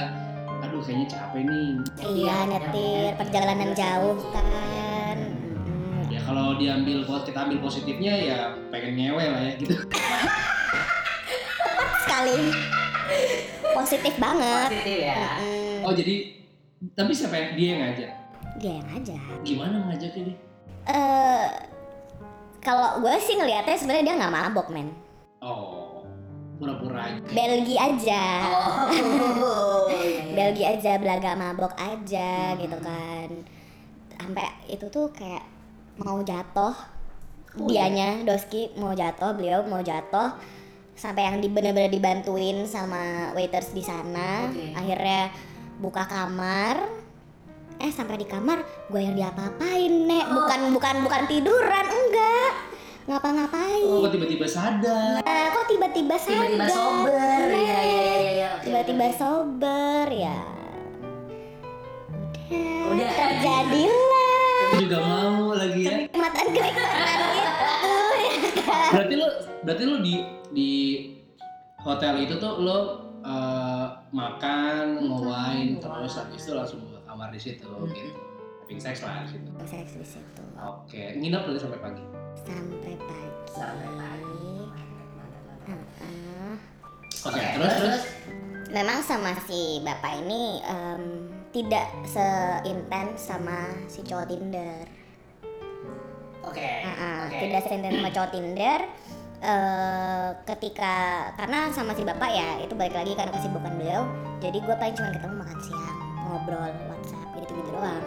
aduh 0.81 0.89
kayaknya 0.89 1.09
capek 1.13 1.43
nih. 1.45 1.71
iya 2.09 2.37
nyetir 2.47 3.11
perjalanan 3.15 3.71
jauh 3.71 4.19
kan 4.33 5.19
Hmm, 5.61 6.03
Ya 6.09 6.21
kalau 6.25 6.57
diambil 6.57 7.05
kita 7.05 7.39
ambil 7.39 7.59
positifnya 7.61 8.13
ya 8.17 8.39
pengen 8.73 8.97
ngewe 8.97 9.23
lah 9.23 9.41
ya 9.43 9.53
gitu. 9.55 9.75
sekali 12.01 12.37
positif 13.71 14.15
banget 14.17 14.69
Positif 14.73 14.99
ya. 15.05 15.37
Mm, 15.37 15.79
Oh 15.85 15.93
jadi 15.93 16.15
tapi 16.97 17.13
siapa 17.13 17.35
yang 17.35 17.51
dia 17.55 17.69
yang 17.69 17.81
ngajak? 17.85 18.11
dia 18.57 18.73
yang 18.75 18.89
aja 18.91 19.17
Gimana 19.43 19.75
ngajaknya 19.85 20.23
dia? 20.27 20.37
eh 20.87 21.47
kalau 22.59 22.99
gue 22.99 23.15
sih 23.21 23.37
ngelihatnya 23.37 23.77
sebenarnya 23.77 24.05
dia 24.07 24.15
nggak 24.17 24.35
mabok 24.35 24.69
men 24.71 24.89
Oh, 25.41 25.80
pura-pura 26.61 27.01
aja. 27.03 27.25
Belgi 27.27 27.75
aja. 27.75 28.25
Oh. 28.45 29.89
Belgi 30.37 30.63
aja 30.63 31.01
belaga 31.01 31.33
mabok 31.33 31.73
aja 31.75 32.53
Hmm. 32.53 32.61
gitu 32.61 32.77
kan. 32.79 33.29
Sampai 34.13 34.45
itu 34.69 34.85
tuh 34.87 35.09
kayak 35.11 35.41
mau 35.97 36.21
jatuh. 36.21 36.77
Oh, 37.51 37.67
dianya 37.67 38.23
Doski 38.23 38.71
mau 38.77 38.93
jatuh 38.93 39.33
beliau 39.33 39.65
mau 39.65 39.81
jatuh. 39.81 40.37
Sampai 40.93 41.25
yang 41.25 41.41
di 41.41 41.49
bener-bener 41.49 41.89
dibantuin 41.89 42.69
sama 42.69 43.33
waiters 43.33 43.73
di 43.73 43.81
sana. 43.81 44.47
Oke. 44.47 44.77
akhirnya 44.77 45.33
buka 45.81 46.05
kamar. 46.05 46.77
Eh 47.81 47.89
sampai 47.89 48.21
di 48.21 48.29
kamar 48.29 48.61
gue 48.87 49.01
yang 49.01 49.17
diapa-apain 49.17 49.93
nek. 50.05 50.29
Bukan 50.29 50.61
bukan 50.71 50.97
bukan 51.01 51.23
tiduran 51.25 51.87
enggak 51.89 52.50
ngapa-ngapain 53.11 53.83
Oh, 53.83 53.99
kok 54.01 54.13
tiba-tiba 54.13 54.47
sadar. 54.47 55.19
Nah, 55.21 55.47
kok 55.51 55.67
tiba-tiba 55.67 56.15
sadar 56.15 56.47
Tiba-tiba 56.47 56.67
sober. 56.71 57.41
Nek? 57.43 57.59
Iya 57.59 57.81
iya 57.83 58.03
iya 58.15 58.31
iya. 58.31 58.49
Oke, 58.53 58.65
tiba-tiba 58.65 59.05
oke. 59.05 59.17
sober 59.17 60.07
ya 60.09 60.39
udah, 62.51 62.95
Udah. 62.97 63.11
terjadilah 63.13 64.29
Aku 64.61 64.77
juga 64.81 64.99
mau 65.01 65.51
lagi 65.53 65.81
ya. 65.81 65.91
kenikmatan 65.93 66.47
kenikmatan 66.49 67.07
itu 67.09 67.31
ya 67.37 67.51
kan? 68.61 68.89
Berarti 68.91 69.15
lo 69.15 69.27
berarti 69.61 69.83
lo 69.85 69.97
di 70.01 70.15
di 70.51 70.71
hotel 71.79 72.15
itu 72.21 72.35
tuh 72.37 72.59
lo 72.59 72.79
eh, 73.21 73.87
makan, 74.11 74.87
nge-wine, 75.05 75.77
terus 75.77 76.13
habis 76.17 76.41
itu 76.41 76.53
langsung 76.53 76.81
ke 76.83 76.99
kamar 77.05 77.29
di 77.29 77.39
situ 77.39 77.69
Hmm. 77.69 77.87
gitu. 77.87 78.17
Having 78.65 78.81
sex 78.81 78.97
lah 79.03 79.23
di 79.23 79.35
situ. 79.35 79.51
seks 79.61 79.91
di 79.93 80.07
situ 80.09 80.43
Oke, 80.57 81.03
nginep 81.17 81.41
berarti 81.41 81.61
sampai 81.61 81.81
pagi. 81.81 82.03
Sampai 82.39 82.95
pagi. 82.99 83.51
Sampai 83.51 83.89
pagi. 83.97 84.49
Oke, 87.21 87.37
terus 87.37 87.75
terus? 87.77 88.03
memang 88.71 89.03
sama 89.03 89.35
si 89.45 89.83
bapak 89.83 90.25
ini 90.25 90.63
em, 90.63 91.29
tidak 91.51 91.91
seintens 92.07 93.19
sama 93.19 93.67
si 93.91 94.01
cowok 94.07 94.31
Tinder. 94.31 94.87
Oke. 96.47 96.65
Heeh, 96.65 97.19
Oke. 97.29 97.39
tidak 97.45 97.63
seintens 97.67 97.99
sama 97.99 98.11
cowok 98.15 98.31
Tinder. 98.33 98.81
Eh, 99.41 100.29
ketika 100.45 100.95
karena 101.33 101.73
sama 101.73 101.97
si 101.97 102.05
bapak 102.05 102.29
ya 102.29 102.61
itu 102.61 102.77
balik 102.77 102.93
lagi 102.93 103.13
karena 103.17 103.33
kesibukan 103.35 103.73
beliau. 103.77 104.03
Jadi 104.41 104.59
gue 104.65 104.77
paling 104.77 104.97
cuma 104.97 105.11
ketemu 105.13 105.35
makan 105.41 105.59
siang 105.61 105.99
ngobrol 106.29 106.73
WhatsApp 106.89 107.29
gitu 107.37 107.53
gitu 107.57 107.71
doang. 107.75 108.05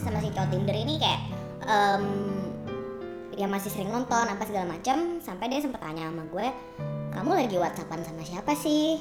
Sama 0.00 0.18
si 0.22 0.30
cowok 0.32 0.48
Tinder 0.54 0.76
ini 0.76 0.94
kayak 1.02 1.20
em, 1.66 2.04
ya 3.36 3.46
masih 3.46 3.68
sering 3.68 3.88
nonton 3.88 4.24
apa 4.24 4.42
segala 4.42 4.64
macam 4.70 5.20
sampai 5.20 5.46
dia 5.46 5.60
sempet 5.60 5.76
tanya 5.78 6.08
sama 6.08 6.24
gue 6.24 6.46
kamu 7.12 7.30
lagi 7.34 7.56
WhatsAppan 7.56 8.00
sama 8.00 8.22
siapa 8.22 8.52
sih 8.54 8.96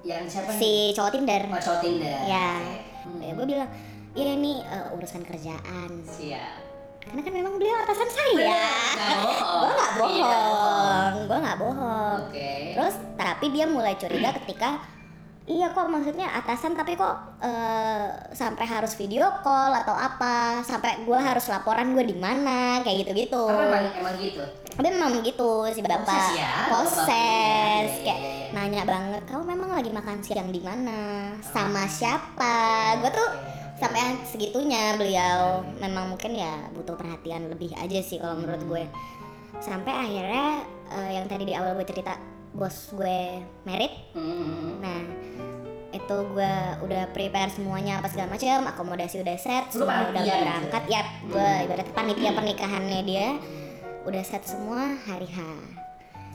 Yang 0.00 0.24
siapa 0.32 0.50
nih? 0.50 0.58
si 0.58 0.70
cowok 0.92 1.10
Tinder 1.12 1.42
Oh, 1.46 1.58
cowok 1.58 1.80
Tinder. 1.80 2.18
Ya. 2.24 2.50
Oke. 3.04 3.20
ya 3.20 3.32
gue 3.32 3.46
bilang 3.46 3.70
iya 4.12 4.32
ini 4.32 4.52
eh, 4.58 4.86
urusan 4.90 5.22
kerjaan 5.22 5.90
Siap. 6.02 6.56
karena 7.02 7.20
kan 7.20 7.32
memang 7.32 7.54
beliau 7.54 7.76
atasan 7.78 8.08
saya 8.08 8.32
gue 8.32 9.70
nggak 9.70 9.92
bohong 9.94 11.14
gue 11.22 11.38
nggak 11.38 11.58
bohong 11.58 12.18
Oke. 12.24 12.52
terus 12.72 12.94
tapi 13.14 13.46
dia 13.50 13.66
mulai 13.66 13.94
curiga 13.94 14.32
ketika 14.36 14.80
iya 15.46 15.70
kok 15.70 15.86
maksudnya 15.86 16.26
atasan 16.42 16.74
tapi 16.74 16.98
kok 16.98 17.38
eh, 17.38 18.06
sampai 18.34 18.66
harus 18.66 18.98
video 18.98 19.30
call 19.46 19.70
atau 19.70 19.94
apa? 19.94 20.60
Sampai 20.66 21.06
gue 21.06 21.18
harus 21.18 21.46
laporan 21.46 21.94
gue 21.94 22.02
di 22.02 22.18
mana? 22.18 22.82
Kayak 22.82 23.06
gitu 23.06 23.10
gitu 23.14 23.42
emang 23.46 23.86
emang 23.94 24.14
gitu? 24.18 24.42
tapi 24.76 24.92
memang 24.92 25.24
gitu 25.24 25.64
si 25.72 25.80
bapak. 25.80 26.04
Proses 26.04 26.36
ya, 26.36 26.52
proses. 26.68 27.06
Bapaknya. 27.08 28.04
kayak 28.04 28.18
Iya, 28.20 28.26
iya, 28.26 28.32
iya. 28.36 28.48
nanya 28.52 28.82
banget 28.84 29.22
kamu 29.30 29.42
memang 29.56 29.70
lagi 29.72 29.90
makan 29.94 30.18
siang 30.20 30.50
di 30.52 30.60
mana? 30.60 31.32
Sama 31.40 31.88
siapa? 31.88 32.56
gue 33.00 33.10
tuh 33.14 33.30
sampai 33.76 34.18
segitunya 34.24 34.96
beliau 34.96 35.60
memang 35.78 36.12
mungkin 36.12 36.32
ya 36.32 36.68
butuh 36.72 36.96
perhatian 36.96 37.52
lebih 37.52 37.70
aja 37.78 38.00
sih 38.02 38.18
kalau 38.18 38.36
menurut 38.36 38.62
gue. 38.66 38.84
Sampai 39.62 39.94
akhirnya 39.94 40.66
eh, 40.92 41.10
yang 41.16 41.24
tadi 41.30 41.48
di 41.48 41.54
awal 41.56 41.78
gue 41.78 41.86
cerita 41.88 42.35
bos 42.56 42.90
gue 42.90 43.20
merit 43.62 43.92
Hmm. 44.12 44.80
nah 44.80 45.00
itu 45.92 46.16
gue 46.28 46.52
udah 46.82 47.08
prepare 47.10 47.48
semuanya 47.48 48.00
apa 48.00 48.08
segala 48.08 48.32
macam 48.32 48.64
akomodasi 48.66 49.20
udah 49.20 49.36
set 49.36 49.64
semua 49.70 50.08
udah 50.08 50.22
gitu? 50.22 50.36
berangkat 50.36 50.84
ya 50.88 51.02
gue 51.22 51.50
ibarat 51.64 51.88
panitia 51.92 52.30
pernikahannya 52.32 53.00
dia 53.02 53.26
udah 54.02 54.22
set 54.22 54.44
semua 54.44 54.96
hari 55.02 55.24
H 55.26 55.38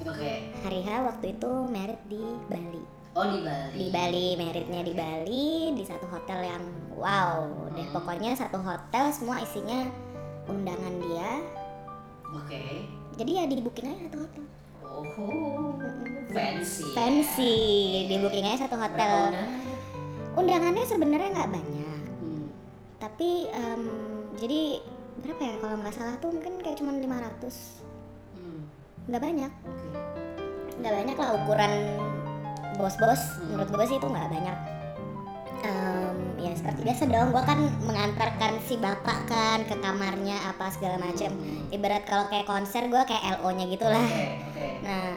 Oke. 0.01 0.33
hari 0.61 0.81
H 0.81 0.89
waktu 1.03 1.25
itu 1.35 1.51
merit 1.67 2.01
di 2.05 2.21
Bali 2.47 2.83
Oh 3.11 3.27
di 3.27 3.43
Bali. 3.43 3.75
di 3.75 3.87
Bali 3.91 4.27
meritnya 4.35 4.81
di 4.81 4.93
Bali 4.93 5.49
di 5.75 5.83
satu 5.83 6.07
hotel 6.07 6.41
yang 6.47 6.63
wow 6.95 7.43
deh 7.69 7.81
Hmm. 7.81 7.93
pokoknya 7.93 8.33
satu 8.33 8.57
hotel 8.57 9.09
semua 9.09 9.39
isinya 9.39 9.83
undangan 10.47 10.95
dia 11.01 11.31
Oke. 12.33 12.87
jadi 13.13 13.31
ya 13.35 13.43
di 13.45 13.59
booking 13.59 13.87
aja 13.87 14.07
satu 14.07 14.17
hotel 14.21 14.43
Oh. 14.91 15.75
Fancy. 16.27 16.83
fancy 16.91 17.53
di 18.07 18.15
booking 18.17 18.45
aja 18.45 18.63
satu 18.63 18.75
hotel 18.75 19.29
undangan? 19.29 19.60
undangannya 20.33 20.86
sebenarnya 20.86 21.29
nggak 21.29 21.51
banyak 21.51 22.00
Hmm. 22.13 22.48
tapi 22.98 23.29
em, 23.50 23.81
jadi 24.38 24.79
berapa 25.17 25.41
ya 25.41 25.55
kalau 25.57 25.75
nggak 25.77 25.91
salah 25.91 26.15
tuh 26.17 26.31
mungkin 26.31 26.55
kayak 26.57 26.77
cuma 26.77 26.95
500 26.95 27.83
Hmm. 28.33 28.63
nggak 29.05 29.21
banyak 29.21 29.51
Oke. 29.62 29.88
nggak 30.77 30.93
banyak 30.93 31.15
lah 31.17 31.29
ukuran 31.36 31.71
bos-bos 32.74 33.21
Hmm. 33.36 33.48
menurut 33.51 33.69
gue 33.69 33.86
sih 33.86 33.98
itu 33.98 34.07
nggak 34.07 34.29
banyak 34.29 34.57
Em, 35.62 36.17
ya 36.41 36.57
seperti 36.57 36.81
biasa 36.81 37.05
dong 37.05 37.29
gue 37.29 37.43
kan 37.43 37.60
mengantarkan 37.81 38.57
si 38.65 38.74
bapak 38.75 39.29
kan 39.29 39.62
ke 39.62 39.77
kamarnya 39.77 40.33
apa 40.48 40.71
segala 40.71 40.98
macam 40.98 41.29
Hmm. 41.29 41.69
ibarat 41.69 42.01
kalau 42.03 42.25
kayak 42.25 42.48
konser 42.48 42.88
gue 42.88 42.98
kayak 43.03 43.38
LO 43.38 43.51
nya 43.51 43.67
gitu 43.67 43.83
lah 43.83 44.01
Oke, 44.01 44.25
oke. 44.48 44.67
Nah 44.81 45.13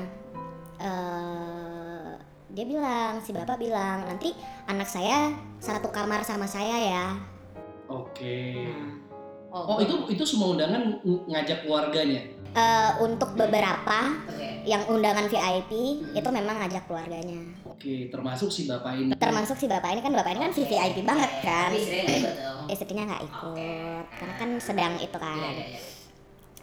eh, 0.78 2.10
dia 2.50 2.64
bilang 2.64 3.18
si 3.18 3.34
bapak 3.34 3.58
bilang 3.58 4.04
nanti 4.04 4.30
anak 4.64 4.86
saya 4.86 5.32
satu 5.58 5.90
kamar 5.90 6.22
sama 6.22 6.46
saya 6.46 6.76
ya 6.78 7.06
Oke. 7.84 8.64
Nah. 8.64 8.96
Oh 9.54 9.76
itu 9.76 9.92
itu 10.08 10.24
semua 10.24 10.56
undangan 10.56 10.98
ng- 10.98 11.28
ngajak 11.28 11.62
keluarganya. 11.62 12.26
Eh, 12.54 12.90
untuk 13.02 13.34
beberapa 13.34 14.14
Oke. 14.24 14.62
yang 14.62 14.86
undangan 14.86 15.26
VIP 15.26 15.72
itu 16.14 16.28
memang 16.30 16.54
ngajak 16.62 16.86
keluarganya 16.86 17.42
Oke, 17.66 18.06
termasuk 18.08 18.46
si 18.46 18.64
bapak 18.64 18.94
ini. 18.94 19.10
termasuk 19.18 19.58
si 19.58 19.66
bapak 19.66 19.90
ini 19.90 20.00
kan 20.00 20.14
bapak 20.14 20.30
ini 20.32 20.40
kan 20.46 20.52
VIP 20.54 21.02
banget 21.02 21.30
kan 21.42 21.74
istrinya 22.70 23.10
nggak 23.10 23.22
ikut 23.26 23.58
Oke. 23.58 24.06
karena 24.16 24.34
kan 24.38 24.50
sedang 24.62 24.94
itu 25.02 25.18
kan 25.18 25.34
iya, 25.34 25.74
iya. 25.74 25.80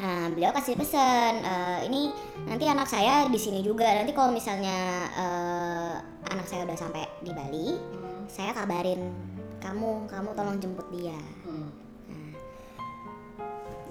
Nah 0.01 0.33
beliau 0.33 0.49
kasih 0.49 0.73
pesan 0.73 1.45
"Eh, 1.45 1.79
ini 1.85 2.09
nanti 2.49 2.65
anak 2.65 2.89
saya 2.89 3.29
di 3.29 3.37
sini 3.37 3.61
juga. 3.61 3.85
Nanti 3.85 4.11
kalau 4.11 4.33
misalnya 4.33 5.05
eh, 5.13 5.93
anak 6.25 6.49
saya 6.49 6.65
udah 6.65 6.73
sampai 6.73 7.05
di 7.21 7.29
Bali 7.29 7.77
Hmm. 7.77 8.25
saya 8.25 8.49
kabarin 8.51 9.13
kamu 9.61 10.09
kamu 10.09 10.29
tolong 10.33 10.57
jemput 10.57 10.89
dia. 10.89 11.17
Hmm. 11.45 11.69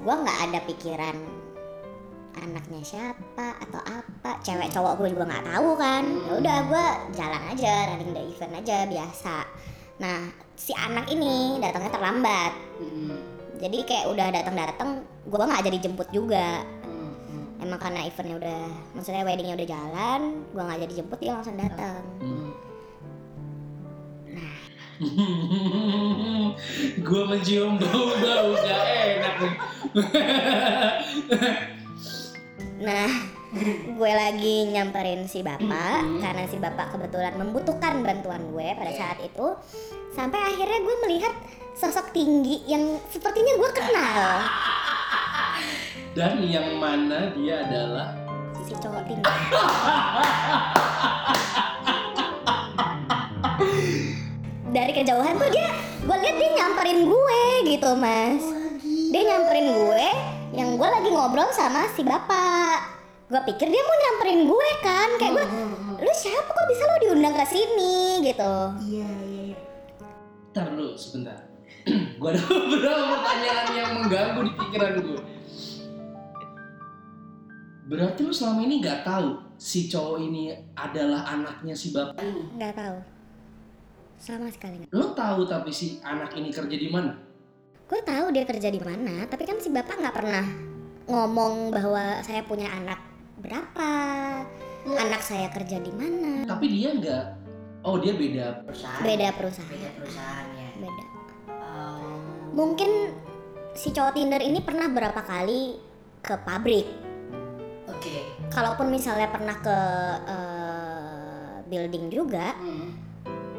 gue 0.00 0.14
nggak 0.16 0.38
ada 0.48 0.58
pikiran 0.64 1.12
anaknya 2.32 2.80
siapa 2.80 3.52
atau 3.60 3.78
apa. 3.84 4.40
Cewek 4.40 4.72
cowok 4.72 4.96
gue 4.96 5.12
juga 5.12 5.28
nggak 5.28 5.44
tahu 5.44 5.76
kan. 5.76 6.04
Ya 6.08 6.32
udah 6.40 6.58
gue 6.72 6.86
jalan 7.14 7.42
aja 7.52 7.72
running 7.92 8.16
the 8.16 8.22
event 8.32 8.54
aja 8.64 8.76
biasa. 8.88 9.36
Nah 10.00 10.18
si 10.56 10.72
anak 10.72 11.04
ini 11.12 11.60
datangnya 11.60 11.92
terlambat. 11.92 12.52
Hmm. 12.80 13.14
jadi 13.60 13.78
kayak 13.84 14.06
udah 14.08 14.26
datang 14.32 14.56
datang 14.56 14.90
gue 15.22 15.36
nggak 15.40 15.64
jadi 15.64 15.78
jemput 15.80 16.08
juga 16.10 16.64
Hmm. 16.80 17.12
Hmm. 17.26 17.46
emang 17.60 17.78
karena 17.78 18.00
eventnya 18.02 18.36
udah 18.36 18.60
maksudnya 18.92 19.22
weddingnya 19.22 19.54
udah 19.54 19.68
jalan 19.68 20.20
gue 20.46 20.62
nggak 20.62 20.80
jadi 20.80 20.94
jemput 20.96 21.18
dia 21.18 21.32
langsung 21.32 21.56
datang 21.56 22.00
Hmm. 22.18 22.50
gue 27.00 27.22
mencium 27.26 27.80
bau-bau 27.80 28.52
gak 28.54 28.82
enak 28.84 29.34
nih. 29.38 29.54
nah 32.80 33.08
gue 33.90 34.12
lagi 34.14 34.68
nyamperin 34.68 35.24
si 35.24 35.40
bapak 35.40 36.00
Hmm. 36.00 36.20
karena 36.20 36.44
si 36.46 36.56
bapak 36.56 36.92
kebetulan 36.92 37.32
membutuhkan 37.34 38.00
bantuan 38.00 38.44
gue 38.46 38.68
pada 38.70 38.88
Oke. 38.88 38.98
saat 38.98 39.18
itu 39.20 39.46
sampai 40.10 40.38
akhirnya 40.38 40.78
gue 40.78 40.96
melihat 41.02 41.34
sosok 41.72 42.12
tinggi 42.12 42.60
yang 42.64 42.82
sepertinya 43.08 43.56
gue 43.56 43.70
kenal 43.72 44.20
Dan 46.20 46.44
yang 46.44 46.76
mana 46.76 47.32
dia 47.32 47.64
adalah? 47.64 48.12
Si 48.60 48.76
cowok 48.76 49.08
tinggi. 49.08 49.24
Dari 54.76 54.92
kejauhan 55.00 55.40
tuh 55.40 55.48
dia 55.48 55.72
gue 56.04 56.12
lihat 56.20 56.36
dia 56.36 56.50
nyamperin 56.60 57.08
gue 57.08 57.40
gitu 57.72 57.96
mas. 57.96 58.44
Dia 58.84 59.32
nyamperin 59.32 59.72
gue 59.72 60.08
yang 60.60 60.76
gue 60.76 60.88
lagi 60.92 61.08
ngobrol 61.08 61.48
sama 61.56 61.88
si 61.96 62.04
bapak. 62.04 63.00
Gue 63.32 63.40
pikir 63.56 63.72
dia 63.72 63.80
mau 63.80 63.96
nyamperin 63.96 64.44
gue 64.44 64.68
kan 64.84 65.16
kayak 65.16 65.40
gue 65.40 65.46
lu 66.04 66.12
siapa? 66.20 66.52
Kok 66.52 66.68
bisa 66.68 66.84
lo 66.84 67.00
diundang 67.00 67.32
ke 67.32 67.48
sini? 67.48 68.20
gitu. 68.28 68.76
Iya, 68.92 69.08
iya, 69.24 69.56
iya. 69.56 69.58
Ntar 70.52 70.68
dulu 70.68 70.92
sebentar. 71.00 71.48
gue 72.20 72.28
ada 72.28 72.44
beberapa 72.68 73.08
pertanyaan 73.08 73.72
yang 73.72 73.96
mengganggu 73.96 74.40
di 74.44 74.52
pikiran 74.52 75.00
gue. 75.00 75.29
Berarti 77.90 78.22
lu 78.22 78.30
selama 78.30 78.62
ini 78.62 78.78
nggak 78.78 79.02
tahu 79.02 79.28
si 79.58 79.84
cowok 79.84 80.22
ini 80.22 80.42
adalah 80.72 81.26
anaknya 81.26 81.74
si 81.74 81.90
bapak. 81.90 82.22
nggak 82.54 82.72
tahu 82.72 82.96
sama 84.14 84.46
sekali 84.48 84.78
nggak 84.78 84.92
Lu 84.92 85.10
tahu 85.10 85.42
tapi 85.44 85.68
si 85.68 85.98
anak 86.00 86.30
ini 86.32 86.48
kerja 86.48 86.76
di 86.76 86.86
mana? 86.86 87.12
gue 87.82 87.98
tahu 88.00 88.30
dia 88.30 88.46
kerja 88.46 88.70
di 88.70 88.78
mana 88.78 89.26
tapi 89.26 89.42
kan 89.42 89.58
si 89.58 89.66
bapak 89.66 89.98
nggak 89.98 90.14
pernah 90.14 90.46
ngomong 91.04 91.74
bahwa 91.74 92.22
saya 92.22 92.46
punya 92.46 92.70
anak 92.70 93.02
berapa 93.36 93.90
anak 94.86 95.18
saya 95.18 95.50
kerja 95.50 95.82
di 95.82 95.90
mana 95.90 96.46
Tapi 96.46 96.70
dia 96.70 96.94
nggak. 96.94 97.24
Oh 97.82 97.98
dia 97.98 98.14
beda. 98.14 98.62
Perusahaan. 98.62 99.02
beda 99.02 99.28
perusahaan 99.34 99.66
Beda 99.68 99.90
perusahaannya. 99.92 100.68
beda 100.78 101.04
Oh. 101.50 102.22
mungkin 102.54 102.90
si 103.72 103.90
cowok 103.90 104.14
Tinder 104.14 104.38
ini 104.38 104.60
pernah 104.60 104.86
berapa 104.86 105.20
kali 105.20 105.74
ke 106.20 106.34
pabrik. 106.38 106.86
Kalaupun 108.50 108.86
misalnya 108.88 109.26
pernah 109.26 109.56
ke 109.56 109.78
eh, 110.26 111.50
building 111.64 112.06
juga 112.08 112.52
Hmm. 112.56 112.90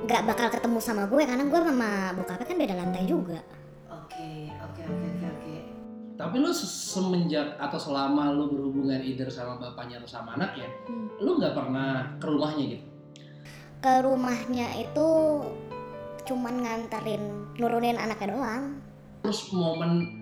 nggak 0.02 0.22
bakal 0.26 0.48
ketemu 0.50 0.78
sama 0.78 1.04
gue 1.06 1.24
karena 1.24 1.44
gue 1.44 1.60
sama 1.62 1.90
bokapnya 2.14 2.46
kan 2.46 2.58
beda 2.58 2.76
lantai 2.76 3.04
juga 3.06 3.40
Oke, 3.88 4.52
oke, 4.62 4.82
oke, 4.84 5.08
oke, 5.10 5.28
oke. 5.30 5.56
Tapi 6.14 6.36
lu 6.38 6.52
se- 6.52 6.68
semenjak 6.68 7.56
atau 7.58 7.80
selama 7.80 8.30
lu 8.30 8.46
berhubungan 8.48 9.00
either 9.00 9.26
sama 9.26 9.56
bapaknya 9.58 9.98
atau 9.98 10.10
sama 10.12 10.36
anaknya, 10.36 10.68
Hmm. 10.86 11.08
lu 11.18 11.36
nggak 11.36 11.54
pernah 11.54 11.92
ke 12.18 12.26
rumahnya 12.26 12.66
gitu? 12.70 12.86
ke 13.82 13.94
rumahnya 14.00 14.68
itu 14.78 15.10
cuman 16.22 16.62
nganterin 16.62 17.24
nurunin 17.58 17.98
anaknya 17.98 18.30
doang 18.30 18.78
Terus 19.22 19.50
momen 19.50 20.21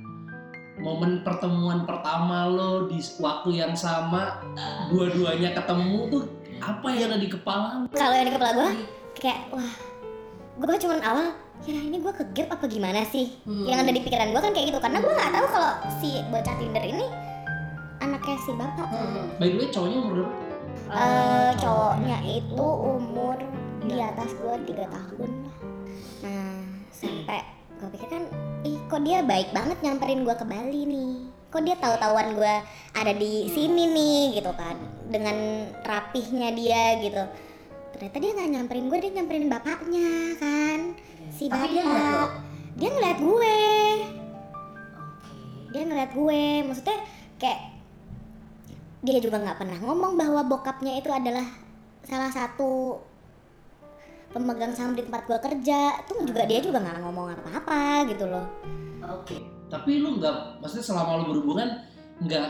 momen 0.80 1.22
pertemuan 1.22 1.84
pertama 1.84 2.48
lo 2.48 2.88
di 2.88 2.98
waktu 3.18 3.50
yang 3.58 3.74
sama 3.74 4.40
dua-duanya 4.88 5.52
ketemu 5.54 6.00
tuh 6.10 6.24
apa 6.60 6.88
yang 6.90 7.10
ada 7.10 7.18
di 7.18 7.28
kepala 7.28 7.66
lo? 7.78 7.86
kalau 7.90 8.14
yang 8.14 8.28
di 8.28 8.34
kepala 8.34 8.54
gue 8.54 8.72
kayak 9.14 9.40
wah 9.50 9.74
gue 10.58 10.76
cuman 10.78 11.00
awal 11.02 11.28
ya 11.62 11.76
ini 11.76 11.98
gue 11.98 12.14
kegep 12.14 12.48
apa 12.48 12.66
gimana 12.66 13.04
sih 13.06 13.36
Hmm. 13.44 13.64
yang 13.64 13.80
ada 13.80 13.92
di 13.92 14.00
pikiran 14.00 14.32
gue 14.32 14.42
kan 14.42 14.52
kayak 14.52 14.68
gitu 14.68 14.80
karena 14.80 14.98
gue 14.98 15.12
nggak 15.12 15.32
tahu 15.32 15.48
kalau 15.50 15.72
si 16.00 16.10
bocah 16.26 16.56
Tinder 16.56 16.84
ini 16.84 17.06
anaknya 18.00 18.38
si 18.40 18.52
bapak 18.54 18.88
Hmm. 18.88 19.28
By 19.36 19.48
the 19.50 19.58
way 19.58 19.68
cowoknya 19.68 19.98
umur 19.98 20.14
berapa? 20.18 20.34
Eh, 20.90 21.52
cowoknya 21.56 22.18
itu 22.26 22.66
umur 22.66 23.38
di 23.82 23.98
atas 23.98 24.32
gue 24.34 24.56
tiga 24.66 24.88
tahun 24.88 25.30
dia 29.10 29.26
baik 29.26 29.50
banget 29.50 29.82
nyamperin 29.82 30.22
gue 30.22 30.36
ke 30.38 30.46
Bali 30.46 30.86
nih. 30.86 31.14
Kok 31.50 31.66
dia 31.66 31.74
tahu-tahuan 31.82 32.38
gue 32.38 32.56
ada 32.94 33.10
di 33.18 33.50
sini 33.50 33.90
nih 33.90 34.38
gitu 34.38 34.54
kan, 34.54 34.78
dengan 35.10 35.66
rapihnya 35.82 36.54
dia 36.54 37.02
gitu. 37.02 37.26
Ternyata 37.98 38.18
dia 38.22 38.32
nggak 38.38 38.50
nyamperin 38.54 38.86
gue, 38.86 38.98
dia 39.02 39.12
nyamperin 39.18 39.50
bapaknya 39.50 40.38
kan. 40.38 40.80
Si 41.34 41.50
dia 41.50 41.58
bapak. 41.58 41.74
ngeliat. 41.74 42.32
Dia 42.78 42.90
ngeliat 42.94 43.20
gue, 43.20 43.58
dia 45.74 45.82
ngeliat 45.90 46.12
gue. 46.14 46.44
Maksudnya 46.70 46.98
kayak 47.42 47.60
dia 49.02 49.18
juga 49.18 49.42
nggak 49.42 49.58
pernah 49.58 49.78
ngomong 49.90 50.22
bahwa 50.22 50.46
bokapnya 50.46 51.02
itu 51.02 51.10
adalah 51.10 51.50
salah 52.06 52.30
satu 52.30 53.02
pemegang 54.30 54.74
saham 54.74 54.94
di 54.94 55.02
tempat 55.06 55.26
gua 55.26 55.40
kerja 55.42 56.00
tuh 56.06 56.22
juga 56.26 56.46
dia 56.46 56.60
juga 56.62 56.78
nggak 56.82 57.02
ngomong 57.02 57.34
apa-apa 57.34 58.06
gitu 58.10 58.26
loh 58.30 58.46
Oke. 59.10 59.42
Tapi 59.70 60.02
lu 60.02 60.22
nggak, 60.22 60.62
maksudnya 60.62 60.86
selama 60.86 61.22
lu 61.22 61.34
berhubungan 61.34 61.82
nggak 62.22 62.50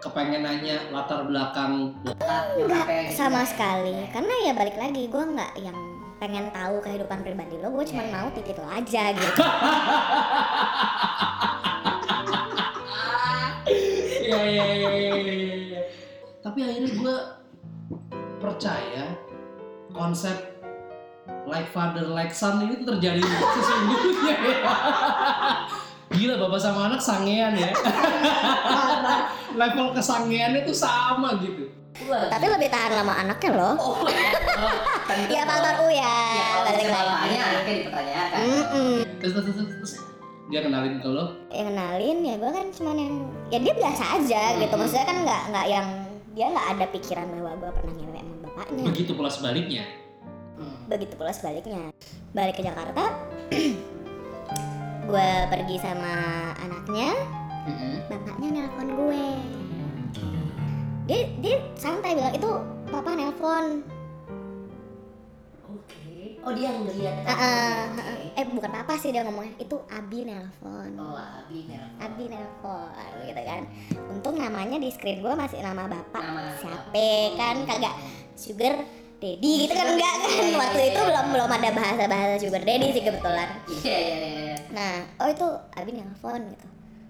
kepengen 0.00 0.44
nanya 0.44 0.76
latar 0.92 1.26
belakang 1.26 1.90
nyokapnya 2.54 3.10
gitu 3.10 3.16
sama 3.18 3.42
ya. 3.42 3.48
sekali 3.48 3.96
karena 4.14 4.34
ya 4.46 4.52
balik 4.54 4.76
lagi 4.78 5.02
gua 5.10 5.24
nggak 5.26 5.52
yang 5.58 5.74
pengen 6.16 6.48
tahu 6.54 6.78
kehidupan 6.80 7.20
pribadi 7.26 7.60
lo 7.60 7.68
gue 7.74 7.84
cuma 7.92 8.04
mau 8.08 8.28
titik 8.32 8.56
lo 8.56 8.68
aja 8.70 9.12
gitu 9.12 9.42
Iya 14.26 14.42
iya 14.42 14.64
iya 14.66 14.90
iya, 14.90 15.14
iya, 15.22 15.54
iya. 15.54 15.80
Tapi 16.42 16.58
akhirnya 16.66 16.90
gue 16.98 17.16
percaya 18.42 19.04
konsep 19.94 20.55
like 21.46 21.68
father 21.68 22.02
like 22.04 22.30
son 22.30 22.58
ini 22.60 22.78
tuh 22.80 22.96
terjadi 22.96 23.22
sesungguhnya 23.22 24.34
ya. 24.34 24.56
Gila 26.16 26.34
bapak 26.38 26.60
sama 26.62 26.80
anak 26.86 27.00
sangean 27.02 27.52
ya. 27.54 27.70
Level 29.60 29.90
kesangeannya 29.92 30.62
tuh 30.62 30.76
sama 30.76 31.38
gitu. 31.40 31.66
Wah. 32.04 32.28
tapi 32.28 32.44
lebih 32.44 32.68
tahan 32.68 32.92
lama 32.92 33.08
anaknya 33.16 33.56
loh 33.56 33.72
Oh, 33.80 34.04
ya. 34.04 34.28
Oh, 34.60 34.76
tentu 35.08 35.32
ya 35.32 35.48
faktor 35.48 35.80
U 35.80 35.88
ya 35.88 35.96
Ya, 36.28 36.44
kalau 36.44 36.64
balik 36.68 36.76
misalnya 36.76 36.92
lagi 36.92 37.08
bapaknya 37.08 37.40
anaknya 37.40 37.74
dipertanyakan. 37.80 38.38
Terus, 39.16 39.32
terus, 39.32 39.44
terus, 39.48 39.68
terus, 39.80 39.92
dia 40.46 40.60
kenalin 40.60 40.94
ke 41.00 41.08
lo 41.08 41.24
yang 41.48 41.66
kenalin 41.72 42.18
ya 42.20 42.34
gue 42.36 42.50
kan 42.52 42.66
cuman 42.68 42.96
yang 43.00 43.14
ya 43.48 43.58
dia 43.64 43.74
biasa 43.74 44.04
aja 44.12 44.40
gitu 44.60 44.74
maksudnya 44.76 45.06
kan 45.08 45.16
nggak 45.24 45.42
nggak 45.50 45.66
yang 45.66 45.86
dia 46.36 46.46
nggak 46.52 46.66
ada 46.76 46.84
pikiran 46.92 47.26
bahwa 47.32 47.52
gue 47.56 47.70
pernah 47.72 47.94
ngewe 47.96 48.18
sama 48.20 48.36
bapaknya 48.44 48.82
begitu 48.86 49.12
pula 49.16 49.30
sebaliknya 49.32 49.84
Hmm. 49.88 50.05
Begitu 50.86 51.14
pula 51.14 51.34
sebaliknya 51.34 51.90
balik 52.30 52.58
ke 52.58 52.62
Jakarta 52.62 53.10
gue 55.10 55.30
pergi 55.50 55.76
sama 55.78 56.14
anaknya 56.58 57.10
bapaknya 58.06 58.48
nelpon 58.54 58.88
gue 58.94 59.24
dia 61.06 61.20
dia 61.38 61.56
santai 61.74 62.18
bilang 62.18 62.34
itu 62.34 62.50
papa 62.90 63.10
nelpon 63.14 63.82
Oke. 65.66 66.38
Oh 66.42 66.54
dia 66.54 66.70
ngeliat. 66.70 67.26
Ah, 67.26 67.34
ah, 67.34 67.78
Oke. 67.90 68.02
ah. 68.02 68.38
eh 68.38 68.46
bukan 68.46 68.70
papa 68.70 68.94
sih 68.98 69.10
dia 69.10 69.22
ngomongnya 69.22 69.54
itu 69.58 69.76
Abi 69.86 70.22
nelpon 70.22 70.90
Oh 70.94 71.14
Abi 71.14 71.66
nelpon. 71.66 71.98
Abi 72.02 72.24
nelpon 72.30 73.12
gitu 73.22 73.42
kan 73.42 73.62
untung 74.10 74.36
namanya 74.38 74.78
di 74.78 74.90
screen 74.90 75.22
gue 75.22 75.34
masih 75.34 75.58
nama 75.62 75.86
bapak 75.86 76.22
Nama 76.22 76.42
siapa 76.58 77.08
kan 77.34 77.56
kagak 77.66 77.94
sugar 78.34 78.74
daddy 79.20 79.52
gitu 79.64 79.72
kan 79.72 79.86
enggak 79.96 80.14
kan? 80.20 80.46
Waktu 80.60 80.80
itu 80.92 81.00
belum 81.00 81.26
belum 81.32 81.50
ada 81.50 81.70
bahasa 81.72 82.04
bahasa 82.04 82.34
sugar 82.40 82.62
daddy 82.62 82.92
sih 82.92 83.02
kebetulan. 83.04 83.48
Iya 83.68 83.96
iya 83.96 84.16
iya. 84.16 84.56
nah 84.72 84.94
oh 85.24 85.28
itu 85.30 85.46
Abi 85.72 85.90
nelpon 85.96 86.42
gitu. 86.52 86.66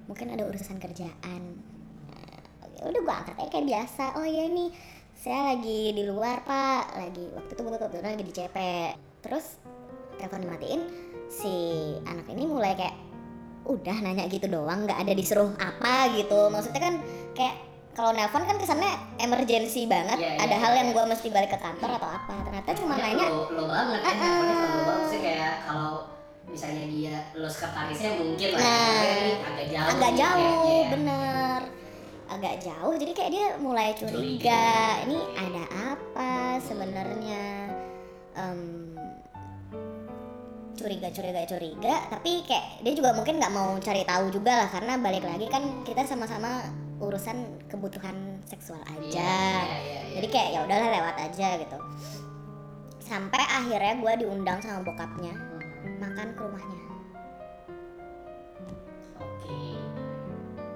Mungkin 0.07 0.27
ada 0.31 0.47
urusan 0.47 0.79
kerjaan. 0.79 1.43
Nah, 2.07 2.67
ya 2.79 2.83
udah 2.87 3.01
gue 3.03 3.15
angkat 3.15 3.37
aja 3.43 3.51
kayak 3.51 3.67
biasa. 3.67 4.05
Oh 4.19 4.27
iya 4.27 4.47
nih 4.47 4.71
saya 5.19 5.55
lagi 5.55 5.81
di 5.95 6.03
luar 6.07 6.47
pak. 6.47 6.95
Lagi 6.95 7.25
waktu 7.35 7.51
itu 7.59 7.61
gue 7.67 7.79
kebetulan 7.79 8.13
lagi 8.15 8.25
di 8.25 8.35
CP 8.35 8.57
terus 9.27 9.59
telepon 10.17 10.47
dimatiin 10.47 10.83
si 11.27 11.55
anak 12.07 12.31
ini 12.31 12.47
mulai 12.47 12.79
kayak 12.79 12.97
udah 13.67 13.99
nanya 13.99 14.31
gitu 14.31 14.47
doang 14.47 14.87
nggak 14.87 15.03
ada 15.03 15.13
disuruh 15.13 15.51
apa 15.59 16.15
gitu. 16.15 16.55
Maksudnya 16.55 16.83
kan 16.83 16.95
kayak 17.35 17.76
kalau 17.97 18.13
nelpon 18.13 18.45
kan 18.45 18.61
kesannya 18.61 18.93
emergency 19.17 19.89
banget. 19.89 20.21
Iya, 20.21 20.37
iya, 20.37 20.45
ada 20.45 20.57
hal 20.61 20.73
iya. 20.77 20.79
yang 20.85 20.89
gue 20.93 21.05
mesti 21.09 21.33
balik 21.33 21.49
ke 21.49 21.59
kantor 21.59 21.97
atau 21.97 22.11
apa. 22.13 22.35
Ternyata 22.45 22.71
cuma 22.77 22.95
Ya, 22.95 23.03
nanya 23.09 23.27
lo, 23.33 23.49
lo 23.51 23.65
banget. 23.65 24.01
Kan 24.05 24.15
selalu 24.21 24.83
banget 24.85 25.07
sih 25.09 25.21
kayak 25.25 25.55
kalau 25.65 25.93
misalnya 26.47 26.85
dia 26.87 27.17
lo 27.35 27.49
sekretarisnya 27.49 28.11
mungkin 28.15 28.49
lah 28.53 28.61
Nah, 28.61 29.01
ya, 29.01 29.15
ini 29.17 29.33
agak 29.41 29.67
jauh 29.67 29.89
agak 29.89 30.11
nih 30.13 30.19
jauh 30.21 30.37
kayaknya 30.37 30.77
ya. 30.77 30.89
bener. 30.93 31.61
Agak 32.27 32.55
jauh 32.61 32.95
jadi 32.95 33.13
kayak 33.17 33.31
dia 33.33 33.47
mulai 33.57 33.89
curiga 33.97 34.65
ini 35.03 35.19
ada 35.33 35.65
apa 35.97 36.31
sebenarnya? 36.61 37.45
Em, 38.37 38.61
curiga 40.77 41.09
curiga 41.09 41.43
curiga. 41.49 41.95
Tapi 42.13 42.45
kayak 42.45 42.85
dia 42.85 42.93
juga 42.93 43.17
mungkin 43.17 43.41
nggak 43.41 43.55
mau 43.57 43.73
cari 43.81 44.05
tahu 44.05 44.29
juga 44.29 44.53
lah 44.61 44.69
karena 44.69 45.01
balik 45.01 45.25
lagi 45.25 45.49
kan 45.49 45.65
kita 45.81 46.05
sama-sama 46.05 46.61
urusan 46.99 47.37
kebutuhan 47.67 48.17
seksual 48.43 48.81
Iya, 48.81 48.97
aja 48.97 49.33
iya, 49.63 49.79
iya, 49.79 49.99
iya. 50.03 50.15
jadi 50.17 50.27
kayak 50.29 50.49
ya 50.51 50.61
udahlah 50.63 50.89
lewat 50.91 51.17
aja 51.23 51.49
gitu 51.59 51.79
sampai 52.99 53.43
akhirnya 53.43 53.95
gue 53.97 54.13
diundang 54.19 54.59
sama 54.59 54.81
bokapnya 54.83 55.35
Hmm, 55.87 56.03
makan 56.03 56.29
ke 56.31 56.41
rumahnya 56.41 56.81
Oke. 59.17 59.61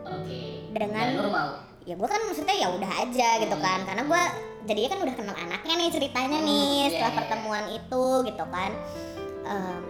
Oke. 0.04 0.40
Dengan- 0.70 1.08
Dan 1.08 1.18
lo 1.18 1.30
mau? 1.30 1.50
ya 1.80 1.94
gue 1.96 2.06
kan 2.06 2.20
maksudnya 2.22 2.54
ya 2.54 2.68
udah 2.70 2.92
aja 3.00 3.28
gitu 3.40 3.56
kan 3.56 3.80
karena 3.82 4.02
gue 4.04 4.22
jadinya 4.62 4.88
kan 4.88 5.00
udah 5.00 5.14
kenal 5.16 5.34
anaknya 5.34 5.74
nih 5.76 5.90
ceritanya 5.90 6.38
Hmm, 6.38 6.46
nih 6.46 6.62
iya, 6.62 6.86
setelah 6.88 7.10
iya. 7.10 7.18
pertemuan 7.18 7.64
itu 7.68 8.04
gitu 8.24 8.44
kan 8.46 8.70
Em, 9.42 9.82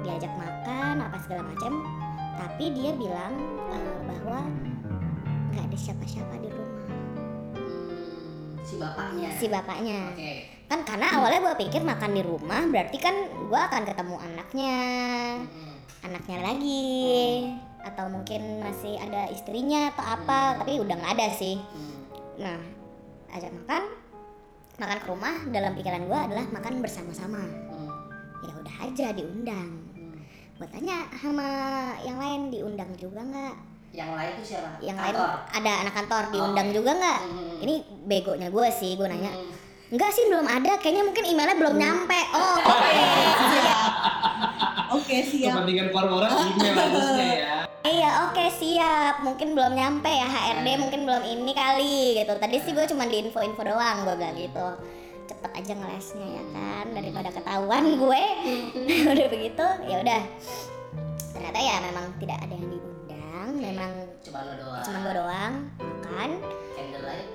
diajak 0.00 0.30
makan 0.30 1.00
apa 1.00 1.16
segala 1.18 1.42
macam 1.42 1.72
tapi 2.36 2.70
dia 2.70 2.92
bilang 2.92 3.32
eh, 3.66 3.98
bahwa 4.04 4.38
nggak 5.46 5.64
ada 5.64 5.76
siapa-siapa 5.76 6.34
di 6.36 6.48
rumah 6.48 6.82
Hmm, 7.54 8.58
si 8.60 8.74
bapaknya. 8.76 9.28
si 9.34 9.46
bapaknya 9.46 9.98
Oke. 10.10 10.32
kan 10.64 10.80
karena 10.82 11.06
awalnya 11.14 11.40
gue 11.42 11.54
pikir 11.60 11.82
makan 11.82 12.12
di 12.12 12.22
rumah 12.22 12.62
berarti 12.64 12.96
kan 12.96 13.14
gue 13.26 13.60
akan 13.60 13.82
ketemu 13.82 14.16
anaknya 14.18 14.76
Hmm. 15.40 15.74
anaknya 16.02 16.38
lagi 16.42 17.48
atau 17.80 18.08
mungkin 18.08 18.40
masih 18.60 18.96
ada 18.98 19.28
istrinya 19.28 19.90
atau 19.90 20.04
apa 20.06 20.38
tapi 20.58 20.78
udah 20.78 20.94
nggak 20.94 21.14
ada 21.14 21.28
sih 21.30 21.56
Hmm. 21.60 21.92
Nah, 22.34 22.58
ajak 23.30 23.54
makan, 23.54 23.82
makan 24.76 24.98
ke 24.98 25.06
rumah 25.06 25.34
dalam 25.48 25.70
pikiran 25.72 26.02
gue 26.02 26.18
adalah 26.20 26.42
makan 26.48 26.82
bersama-sama. 26.82 27.38
Hmm. 27.38 27.90
Ya 28.42 28.52
udah 28.56 28.76
aja 28.82 29.06
diundang. 29.10 29.70
Hmm. 29.92 30.18
Gue 30.56 30.66
tanya 30.66 31.06
sama 31.14 31.46
yang 32.02 32.18
lain 32.18 32.50
diundang 32.50 32.90
juga 32.96 33.22
nggak? 33.22 33.54
Yang 33.94 34.10
lain 34.10 34.32
tuh 34.34 34.44
siapa? 34.44 34.68
Yang 34.82 34.98
Kantor. 34.98 35.28
lain 35.30 35.54
ada 35.54 35.72
anak 35.86 35.94
kantor 35.94 36.22
diundang 36.34 36.68
Oke. 36.68 36.74
juga 36.74 36.90
nggak? 36.98 37.20
Hmm. 37.22 37.56
Ini 37.62 37.74
begonya 38.10 38.48
gue 38.50 38.68
sih, 38.74 38.90
gue 38.98 39.06
nanya. 39.06 39.30
Hmm. 39.30 39.54
Enggak 39.94 40.10
sih 40.10 40.24
belum 40.26 40.46
ada, 40.50 40.72
kayaknya 40.82 41.04
mungkin 41.06 41.24
emailnya 41.30 41.56
belum 41.62 41.74
nyampe. 41.78 42.20
Oh, 42.34 42.58
oke. 42.74 42.98
siap. 43.54 43.92
Oke 44.90 45.16
siap. 45.22 45.54
kepentingan 45.54 45.88
korporat 45.94 46.30
email 46.50 46.74
harusnya 46.74 47.26
ya 47.30 47.54
Iya, 47.84 48.10
oke 48.26 48.44
siap. 48.50 49.14
Mungkin 49.22 49.54
belum 49.54 49.72
nyampe 49.76 50.08
ya 50.08 50.26
HRD, 50.26 50.68
mungkin 50.80 51.00
belum 51.06 51.22
ini 51.22 51.52
kali 51.54 52.18
gitu. 52.18 52.32
Tadi 52.34 52.56
sih 52.58 52.72
gue 52.74 52.84
cuma 52.90 53.06
di 53.06 53.22
info-info 53.22 53.62
doang, 53.62 54.02
gue 54.02 54.14
bilang 54.18 54.34
gitu. 54.34 54.66
Cepet 55.24 55.50
aja 55.54 55.72
ngelesnya 55.78 56.26
ya 56.26 56.44
kan, 56.50 56.86
daripada 56.90 57.28
ketahuan 57.30 57.84
gue. 57.94 58.22
udah 59.14 59.28
begitu, 59.30 59.66
ya 59.86 59.96
udah. 60.02 60.22
Ternyata 61.30 61.58
ya 61.60 61.76
memang 61.84 62.06
tidak 62.18 62.38
ada 62.40 62.54
yang 62.56 62.68
diundang, 62.72 62.93
memang 63.66 63.92
Cuma 64.20 64.38
lo 64.40 64.52
doang. 64.54 64.82
cuma 64.82 64.98
gue 65.00 65.14
doang 65.14 65.52
makan. 65.78 66.30
Candlelight. 66.74 67.28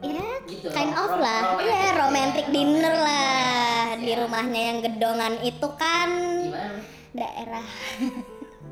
Ya, 0.00 0.26
Gitu. 0.42 0.66
kind 0.70 0.92
of 0.92 1.06
rom- 1.08 1.20
lah. 1.20 1.40
romantic 1.52 1.68
Iya, 1.68 1.76
ya. 1.78 1.92
romantic 1.94 2.46
dinner 2.48 2.94
lah 2.96 3.76
di 3.96 4.10
Ya. 4.10 4.16
rumahnya 4.18 4.62
yang 4.66 4.78
gedongan 4.80 5.34
itu 5.42 5.68
kan 5.76 6.10
Gimana? 6.42 6.80
daerah. 7.12 7.66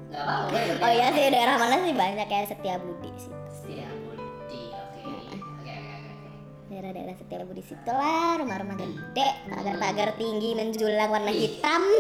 Gak 0.09 0.23
apa-apa. 0.25 0.57
Oh 0.81 0.91
iya 0.91 1.13
sih, 1.13 1.29
daerah 1.29 1.55
mana 1.55 1.77
sih 1.79 1.93
banyak 1.93 2.27
ya 2.27 2.41
Setia 2.43 2.77
Budi 2.77 2.98
daerah-daerah 6.79 7.19
Setia 7.19 7.43
Budi 7.43 7.59
situ 7.67 7.91
lah 7.91 8.39
rumah-rumah 8.39 8.79
gede 8.79 9.29
pagar-pagar 9.51 10.15
tinggi 10.15 10.55
menjulang 10.55 11.11
warna 11.11 11.35
hitam. 11.35 11.83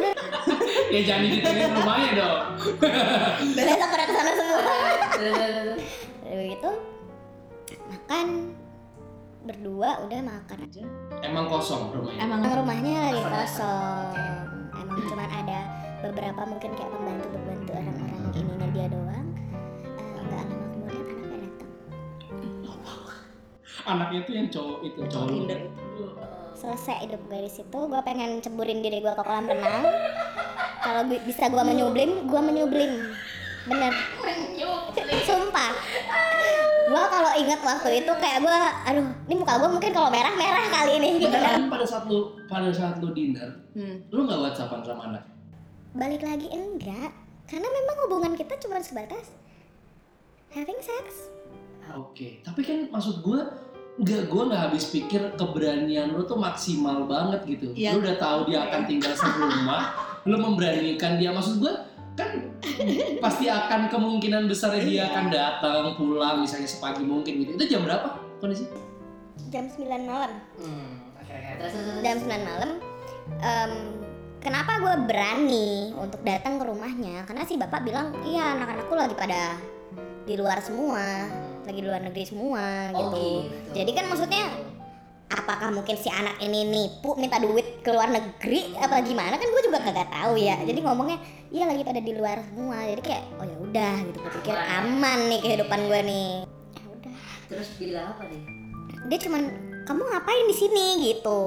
Ya 0.88 1.04
jangan 1.04 1.22
digituin 1.28 1.68
rumahnya 1.68 2.10
dong. 2.16 2.38
Besok 3.58 3.88
pada 3.92 4.04
ke 4.08 4.12
sana 4.14 4.32
semua. 4.32 4.60
Begitu 6.38 6.70
makan. 7.90 8.26
Berdua 9.44 9.90
udah 10.06 10.20
makan 10.24 10.58
aja. 10.64 10.84
Emang 11.20 11.44
kosong 11.50 11.92
rumahnya? 11.92 12.20
Emang 12.24 12.40
rumahnya 12.40 12.94
lagi 13.10 13.20
kosong. 13.20 14.08
emang 14.80 15.00
cuma 15.12 15.24
ada 15.28 15.60
beberapa 16.00 16.40
mungkin 16.46 16.70
kayak 16.78 16.88
pembantu 16.94 17.26
anaknya 23.84 24.20
tuh 24.22 24.34
yang 24.34 24.48
cowok 24.48 24.78
itu 24.82 25.00
cowok. 25.06 25.28
Tinder. 25.28 25.60
selesai 26.52 27.06
hidup 27.06 27.22
gue 27.24 27.38
di 27.38 27.52
situ 27.52 27.78
gue 27.78 28.00
pengen 28.02 28.42
ceburin 28.42 28.80
diri 28.80 28.98
gue 28.98 29.12
ke 29.12 29.22
kolam 29.22 29.46
renang. 29.46 29.86
Kalau 30.80 31.02
bi- 31.04 31.22
bisa 31.22 31.46
gue 31.46 31.62
menyublim 31.62 32.26
gue 32.26 32.40
menyublim. 32.40 32.92
Bener. 33.64 33.94
Sumpah. 35.22 35.70
Gue 36.88 37.04
kalau 37.04 37.30
inget 37.36 37.60
waktu 37.60 38.02
itu 38.02 38.12
kayak 38.12 38.38
gue 38.40 38.58
aduh 38.84 39.06
ini 39.24 39.34
muka 39.36 39.54
gue 39.54 39.70
mungkin 39.70 39.90
kalau 39.92 40.10
merah 40.10 40.34
merah 40.34 40.66
kali 40.68 40.98
ini. 40.98 41.08
Gitu. 41.20 41.30
Beneran 41.30 41.68
pada 41.68 41.86
saat 41.86 42.04
lu 42.06 42.18
pada 42.44 42.70
saat 42.72 42.98
lu 42.98 43.12
dinner 43.12 43.50
Hmm. 43.78 44.02
lu 44.10 44.26
nggak 44.26 44.40
whatsappan 44.40 44.82
sama 44.82 45.02
anak? 45.06 45.22
Balik 45.94 46.26
lagi 46.26 46.50
enggak. 46.50 47.14
Karena 47.46 47.64
memang 47.64 47.96
hubungan 48.02 48.32
kita 48.34 48.58
cuma 48.58 48.82
sebatas 48.82 49.30
having 50.50 50.82
sex. 50.82 51.30
Oke, 51.88 52.42
tapi 52.42 52.60
kan 52.60 52.90
maksud 52.90 53.22
gue 53.22 53.40
nggak 53.98 54.30
gue 54.30 54.42
nggak 54.46 54.62
habis 54.70 54.84
pikir 54.94 55.34
keberanian 55.34 56.14
lu 56.14 56.22
tuh 56.22 56.38
maksimal 56.38 57.04
banget 57.10 57.42
gitu. 57.46 57.74
Iya. 57.74 57.98
Lu 57.98 58.06
udah 58.06 58.16
tahu 58.16 58.38
dia 58.50 58.70
akan 58.70 58.80
tinggal 58.86 59.12
serumah, 59.18 59.82
lu 60.22 60.36
memberanikan 60.38 61.18
dia. 61.18 61.34
Maksud 61.34 61.58
gue 61.58 61.74
kan 62.14 62.30
pasti 63.22 63.50
akan 63.50 63.90
kemungkinan 63.90 64.46
besar 64.46 64.74
dia 64.78 65.10
akan 65.10 65.30
datang 65.30 65.94
pulang 65.98 66.42
misalnya 66.42 66.70
sepagi 66.70 67.02
mungkin 67.02 67.42
gitu. 67.42 67.58
Itu 67.58 67.64
jam 67.66 67.82
berapa 67.82 68.14
kondisi? 68.38 68.88
jam 69.48 69.64
9 69.64 70.04
malam 70.04 70.32
Hmm. 70.60 70.94
Jam 72.04 72.16
9 72.20 72.28
malam 72.28 72.70
em, 73.40 73.72
kenapa 74.40 74.80
gue 74.80 74.94
berani 75.08 75.92
untuk 75.96 76.20
datang 76.24 76.60
ke 76.60 76.64
rumahnya 76.68 77.24
karena 77.24 77.42
si 77.44 77.56
bapak 77.56 77.84
bilang 77.84 78.12
iya 78.24 78.56
anak-anakku 78.56 78.94
lagi 78.96 79.14
pada 79.16 79.56
di 80.28 80.34
luar 80.36 80.60
semua 80.60 81.28
lagi 81.68 81.80
di 81.84 81.88
luar 81.88 82.00
negeri 82.00 82.24
semua 82.24 82.64
Oh, 82.96 82.98
gitu. 82.98 83.20
gitu. 83.20 83.30
jadi 83.76 83.90
kan 83.92 84.04
maksudnya 84.08 84.44
apa 85.28 85.48
apakah 85.48 85.72
mungkin 85.72 85.96
si 86.00 86.08
anak 86.08 86.40
ini 86.40 86.64
nipu 86.64 87.12
minta 87.16 87.36
duit 87.36 87.84
ke 87.84 87.88
luar 87.92 88.08
negeri 88.08 88.72
apa 88.80 89.00
gimana? 89.04 89.36
Kan 89.36 89.48
gue 89.48 89.62
juga 89.64 89.80
kagak 89.80 90.08
tahu 90.08 90.40
ya. 90.40 90.56
Jadi 90.64 90.80
ngomongnya 90.80 91.20
iya 91.48 91.64
lagi 91.68 91.84
pada 91.84 92.00
di 92.00 92.12
luar 92.16 92.40
semua. 92.48 92.80
Jadi 92.84 93.00
kayak 93.04 93.24
oh 93.36 93.44
ya 93.44 93.56
udah 93.60 93.94
gitu. 94.08 94.18
Gue 94.24 94.32
pikir 94.40 94.56
aman 94.56 95.18
nih 95.28 95.40
kehidupan 95.44 95.80
gue 95.88 96.00
nih. 96.04 96.30
Ya 96.76 96.84
udah. 96.88 97.16
Terus 97.48 97.68
bilang 97.76 98.06
apa 98.16 98.24
nih? 98.28 98.42
dia 99.08 99.18
cuman 99.24 99.42
kamu 99.88 100.02
ngapain 100.04 100.44
di 100.48 100.56
sini? 100.56 100.86
Gitu. 101.12 101.40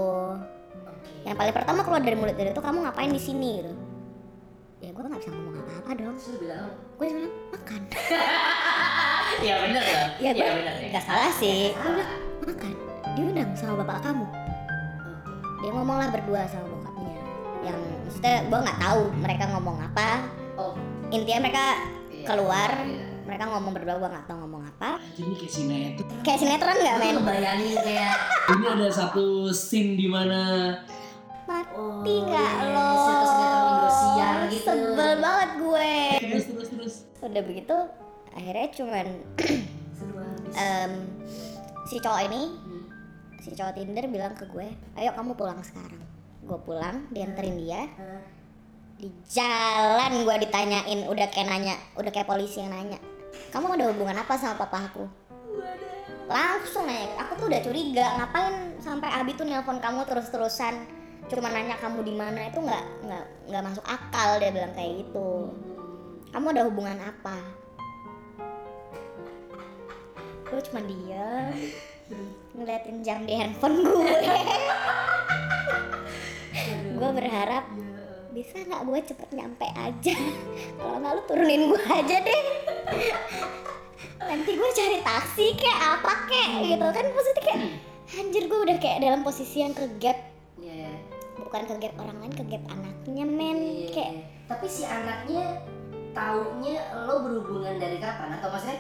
Yang 1.26 1.36
paling 1.38 1.54
pertama 1.54 1.80
keluar 1.86 2.02
dari 2.02 2.18
mulut 2.18 2.34
dia 2.34 2.50
itu 2.50 2.62
kamu 2.62 2.78
ngapain 2.86 3.12
di 3.14 3.22
sini? 3.22 3.50
Gitu. 3.62 3.74
Ya 4.82 4.90
gue 4.94 5.02
nggak 5.02 5.22
bisa 5.22 5.30
ngomong 5.30 5.51
apa-apa 5.82 5.98
dong 5.98 6.16
Terus 6.16 6.38
bilang 6.38 6.62
apa? 6.62 6.74
gue 6.94 7.06
cuma 7.08 7.18
bilang, 7.18 7.34
makan 7.50 7.82
Iya 9.42 9.54
bener 9.64 9.84
ya? 9.84 10.04
ya 10.20 10.30
gue 10.30 10.38
Iya 10.38 10.52
bener 10.54 10.74
ya. 10.76 10.88
nggak 10.92 11.04
salah 11.04 11.32
sih 11.34 11.60
gue 11.72 11.92
bilang 11.92 12.12
makan 12.42 12.74
diundang 13.12 13.50
sama 13.54 13.74
bapak 13.80 13.98
kamu 14.04 14.26
dia 15.58 15.72
ngomong 15.72 15.98
lah 15.98 16.10
berdua 16.10 16.42
sama 16.48 16.66
bokapnya 16.68 17.22
yang 17.64 17.78
maksudnya 18.04 18.36
gue 18.44 18.60
nggak 18.60 18.80
tahu 18.80 19.02
mereka 19.16 19.44
ngomong 19.50 19.78
apa 19.80 20.10
Oh, 20.54 20.76
intinya 21.10 21.40
mereka 21.42 21.66
iya. 22.08 22.26
keluar 22.28 22.70
Iya. 22.78 23.02
mereka 23.24 23.44
ngomong 23.48 23.72
berdua 23.72 23.96
gue 23.96 24.10
nggak 24.10 24.26
tahu 24.26 24.38
ngomong 24.40 24.64
apa 24.68 24.90
Jadi 25.12 25.32
kayak 25.36 25.52
sinetron. 25.52 26.20
kayak 26.22 26.40
sinetron 26.40 26.76
nggak 26.76 26.96
men 26.98 27.14
ngebayangin 27.16 27.78
kayak 27.80 28.14
Ini 28.52 28.66
ada 28.70 28.88
satu 28.90 29.26
scene 29.50 29.96
di 29.96 30.06
mana 30.06 30.42
oh, 30.78 31.01
mati 31.52 32.16
nggak 32.24 32.52
iya, 32.56 32.72
lo 32.72 32.86
sinetron-sinetron 32.96 33.66
Indosiar 33.68 34.36
gitu. 34.48 34.64
sebel 34.64 35.12
banget 35.20 35.50
gue. 35.60 35.92
Terus 36.22 36.46
terus 36.48 36.70
terus. 36.72 36.96
udah 37.20 37.42
begitu 37.44 37.78
akhirnya 38.32 38.68
cuman 38.72 39.08
em, 40.64 40.92
si 41.86 41.96
cowok 42.00 42.22
ini 42.26 42.42
Hmm. 42.48 42.84
si 43.40 43.50
cowok 43.52 43.74
Tinder 43.76 44.06
bilang 44.08 44.34
ke 44.34 44.48
gue 44.48 44.68
ayo 44.96 45.10
kamu 45.12 45.36
pulang 45.36 45.60
sekarang. 45.60 46.00
Gue 46.42 46.60
pulang 46.60 47.06
dianterin 47.10 47.60
dia. 47.60 47.84
Hah? 47.92 48.22
di 48.98 49.10
jalan 49.26 50.22
gue 50.22 50.36
ditanyain 50.46 51.10
udah 51.10 51.26
kayak 51.34 51.50
nanya 51.50 51.74
udah 51.98 52.14
kayak 52.14 52.30
polisi 52.30 52.62
yang 52.62 52.70
nanya 52.70 53.02
kamu 53.50 53.74
ada 53.74 53.90
hubungan 53.90 54.14
apa 54.14 54.38
sama 54.38 54.62
papa 54.62 54.94
aku? 54.94 55.10
Langsung 56.30 56.86
nanya 56.86 57.18
aku 57.18 57.34
tuh 57.34 57.46
udah 57.50 57.62
curiga 57.66 58.06
ngapain 58.22 58.78
sampai 58.78 59.10
Abi 59.10 59.34
tuh 59.34 59.50
nelpon 59.50 59.82
kamu 59.82 60.06
terus 60.06 60.30
terusan 60.30 60.86
cuma 61.32 61.48
nanya 61.48 61.80
kamu 61.80 62.04
di 62.04 62.12
mana 62.12 62.52
itu 62.52 62.60
nggak 62.60 63.08
nggak 63.08 63.26
nggak 63.48 63.64
masuk 63.64 63.86
akal 63.88 64.36
dia 64.36 64.52
bilang 64.52 64.76
kayak 64.76 65.08
gitu. 65.08 65.48
Kamu 66.32 66.46
ada 66.52 66.68
hubungan 66.68 67.00
apa? 67.00 67.40
Gue 70.52 70.60
cuma 70.68 70.84
dia 70.84 71.56
ngeliatin 72.52 73.00
jam 73.08 73.24
di 73.24 73.40
handphone 73.40 73.80
gue 73.88 74.12
gue 77.00 77.10
berharap 77.16 77.64
bisa 78.36 78.60
nggak 78.68 78.84
gue 78.84 79.00
cepet 79.08 79.30
nyampe 79.32 79.68
aja? 79.72 80.16
Kalau 80.76 80.98
nggak 81.00 81.14
lu 81.16 81.22
turunin 81.32 81.72
gue 81.72 81.84
aja 81.88 82.16
deh. 82.20 82.42
Nanti 84.20 84.52
gue 84.52 84.70
cari 84.76 85.00
taksi 85.00 85.46
kayak 85.56 85.80
apa 85.96 86.14
kayak 86.28 86.76
gitu 86.76 86.88
kan? 86.92 87.06
Maksudnya 87.08 87.44
kayak 87.48 87.60
anjir 88.20 88.44
gue 88.52 88.60
udah 88.68 88.78
kayak 88.84 89.00
dalam 89.00 89.24
posisi 89.24 89.64
yang 89.64 89.72
kegap 89.72 90.20
Iya, 90.20 90.31
bukan 91.36 91.62
kegap 91.68 91.94
orang 91.98 92.18
lain 92.20 92.34
kegap 92.36 92.64
anaknya 92.68 93.24
men 93.24 93.58
Iya, 93.58 93.88
kayak. 93.92 94.14
Tapi 94.48 94.66
si 94.66 94.84
anaknya 94.84 95.64
taunya 96.12 96.76
lo 97.04 97.24
berhubungan 97.24 97.76
dari 97.76 97.98
kapan? 97.98 98.36
Atau 98.36 98.50
maksudnya 98.50 98.80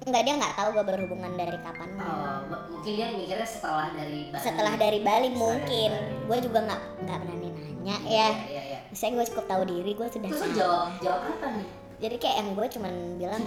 enggak 0.00 0.22
dia 0.24 0.34
nggak 0.34 0.54
tahu 0.56 0.68
gue 0.72 0.84
berhubungan 0.88 1.32
dari 1.36 1.58
kapan 1.60 1.88
oh, 2.00 2.40
mungkin 2.72 2.92
dia 2.96 3.12
mikirnya 3.12 3.44
setelah 3.44 3.92
dari 3.92 4.32
Bali. 4.32 4.40
setelah 4.40 4.74
dari 4.74 4.98
Bali 4.98 5.28
Setelah 5.28 5.40
mungkin 5.44 5.90
gue 6.24 6.38
juga 6.40 6.58
nggak 6.64 6.82
nggak 7.04 7.18
berani 7.20 7.48
nanya 7.52 7.96
Iya, 8.00 8.08
ya 8.08 8.28
iya, 8.48 8.62
iya. 8.64 8.78
saya 8.96 9.12
gue 9.12 9.24
cukup 9.28 9.44
tahu 9.44 9.62
diri 9.68 9.92
gue 9.92 10.08
sudah 10.08 10.28
Terus 10.32 10.40
tahu 10.40 10.52
jawab 10.56 10.88
jawab 11.00 11.20
apa 11.28 11.46
nih? 11.52 11.68
jadi 12.00 12.16
kayak 12.16 12.36
yang 12.40 12.48
gue 12.56 12.66
cuman 12.72 12.94
bilang 13.20 13.44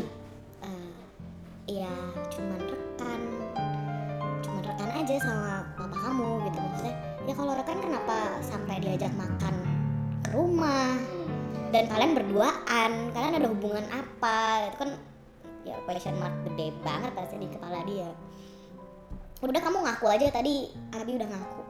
eh 0.62 0.90
ya 1.74 1.94
cuman 2.30 2.60
rekan 2.62 3.22
cuman 4.40 4.62
rekan 4.62 4.90
aja 4.94 5.14
sama 5.20 5.50
papa 5.74 5.98
kamu 6.00 6.28
gitu 6.44 6.58
maksudnya 6.62 6.96
ya 7.24 7.34
kalau 7.40 7.56
rekan 7.56 7.80
kenapa 7.80 8.36
sampai 8.44 8.84
diajak 8.84 9.12
makan 9.16 9.56
ke 10.28 10.30
rumah 10.36 11.00
dan 11.72 11.88
kalian 11.88 12.14
berduaan 12.20 12.92
kalian 13.16 13.40
ada 13.40 13.48
hubungan 13.48 13.86
apa 13.96 14.68
itu 14.68 14.78
kan 14.84 14.92
ya 15.64 15.80
question 15.88 16.20
mark 16.20 16.36
gede 16.52 16.76
banget 16.84 17.16
pasti 17.16 17.40
di 17.40 17.48
kepala 17.48 17.80
dia 17.88 18.12
udah 19.44 19.60
kamu 19.60 19.84
ngaku 19.84 20.06
aja 20.08 20.28
tadi 20.32 20.72
Abi 20.96 21.20
udah 21.20 21.28
ngaku 21.28 21.62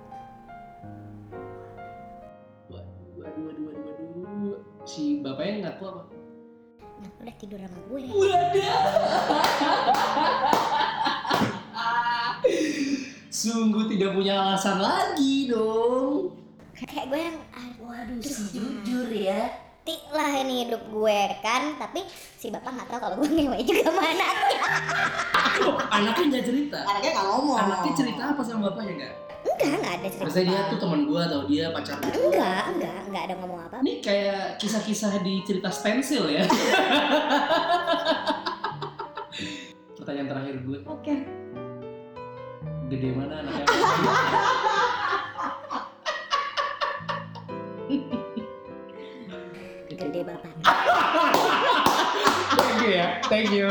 Waduh, 2.74 2.86
waduh, 3.22 3.44
waduh, 3.46 3.64
waduh, 3.70 4.06
waduh. 4.26 4.58
Si 4.86 5.22
bapaknya 5.22 5.70
ngaku 5.70 5.84
apa? 5.90 6.04
nah 7.04 7.10
udah 7.20 7.36
tidur 7.36 7.60
sama 7.60 7.80
gue 7.90 8.00
Sungguh 13.34 13.90
tidak 13.90 14.14
punya 14.14 14.38
alasan 14.40 14.78
lagi. 14.78 15.33
Kayak 16.94 17.08
gue 17.10 17.20
yang 17.20 17.38
Waduh, 17.80 18.18
si 18.22 18.44
jujur 18.54 19.10
ya. 19.10 19.50
mati 19.84 20.00
lah 20.10 20.32
ini 20.40 20.64
hidup 20.64 20.80
gue 20.88 21.20
kan 21.42 21.76
tapi 21.76 22.08
si 22.08 22.48
bapak 22.48 22.72
nggak 22.72 22.88
tahu 22.88 23.00
kalau 23.02 23.16
gue 23.18 23.30
ngewe 23.30 23.60
juga 23.62 23.92
mana 23.92 24.28
Oh, 25.54 25.78
anaknya 25.78 26.34
nggak 26.34 26.46
cerita. 26.46 26.82
Anaknya 26.82 27.14
nggak 27.14 27.28
ngomong. 27.30 27.58
Anaknya 27.62 27.94
cerita 27.94 28.22
apa 28.26 28.42
sama 28.42 28.68
bapaknya 28.68 28.94
nggak? 28.96 29.14
enggak 29.44 29.70
enggak 29.76 29.94
ada 29.94 30.08
cerita 30.08 30.24
Maksudnya 30.26 30.48
dia 30.50 30.62
tuh 30.66 30.80
teman 30.80 31.02
gua 31.04 31.22
atau 31.24 31.40
dia 31.46 31.66
pacar 31.70 31.96
gua? 32.00 32.10
enggak 32.10 32.64
enggak 32.74 32.98
enggak 33.06 33.24
ada 33.24 33.36
ngomong 33.38 33.60
apa 33.62 33.76
Ini 33.80 33.94
kayak 34.00 34.58
kisah-kisah 34.58 35.14
di 35.20 35.44
cerita 35.44 35.70
stensil 35.70 36.26
ya. 36.28 36.44
Pertanyaan 39.94 40.28
terakhir 40.28 40.56
gue, 40.60 40.80
Oke. 40.84 41.16
gede 42.88 43.10
mana 43.14 43.40
anaknya? 43.40 43.66
gede 50.10 50.22
bapak 50.28 50.52
Thank 52.54 52.82
you 52.84 52.92
ya, 53.00 53.08
thank 53.32 53.50
you. 53.52 53.70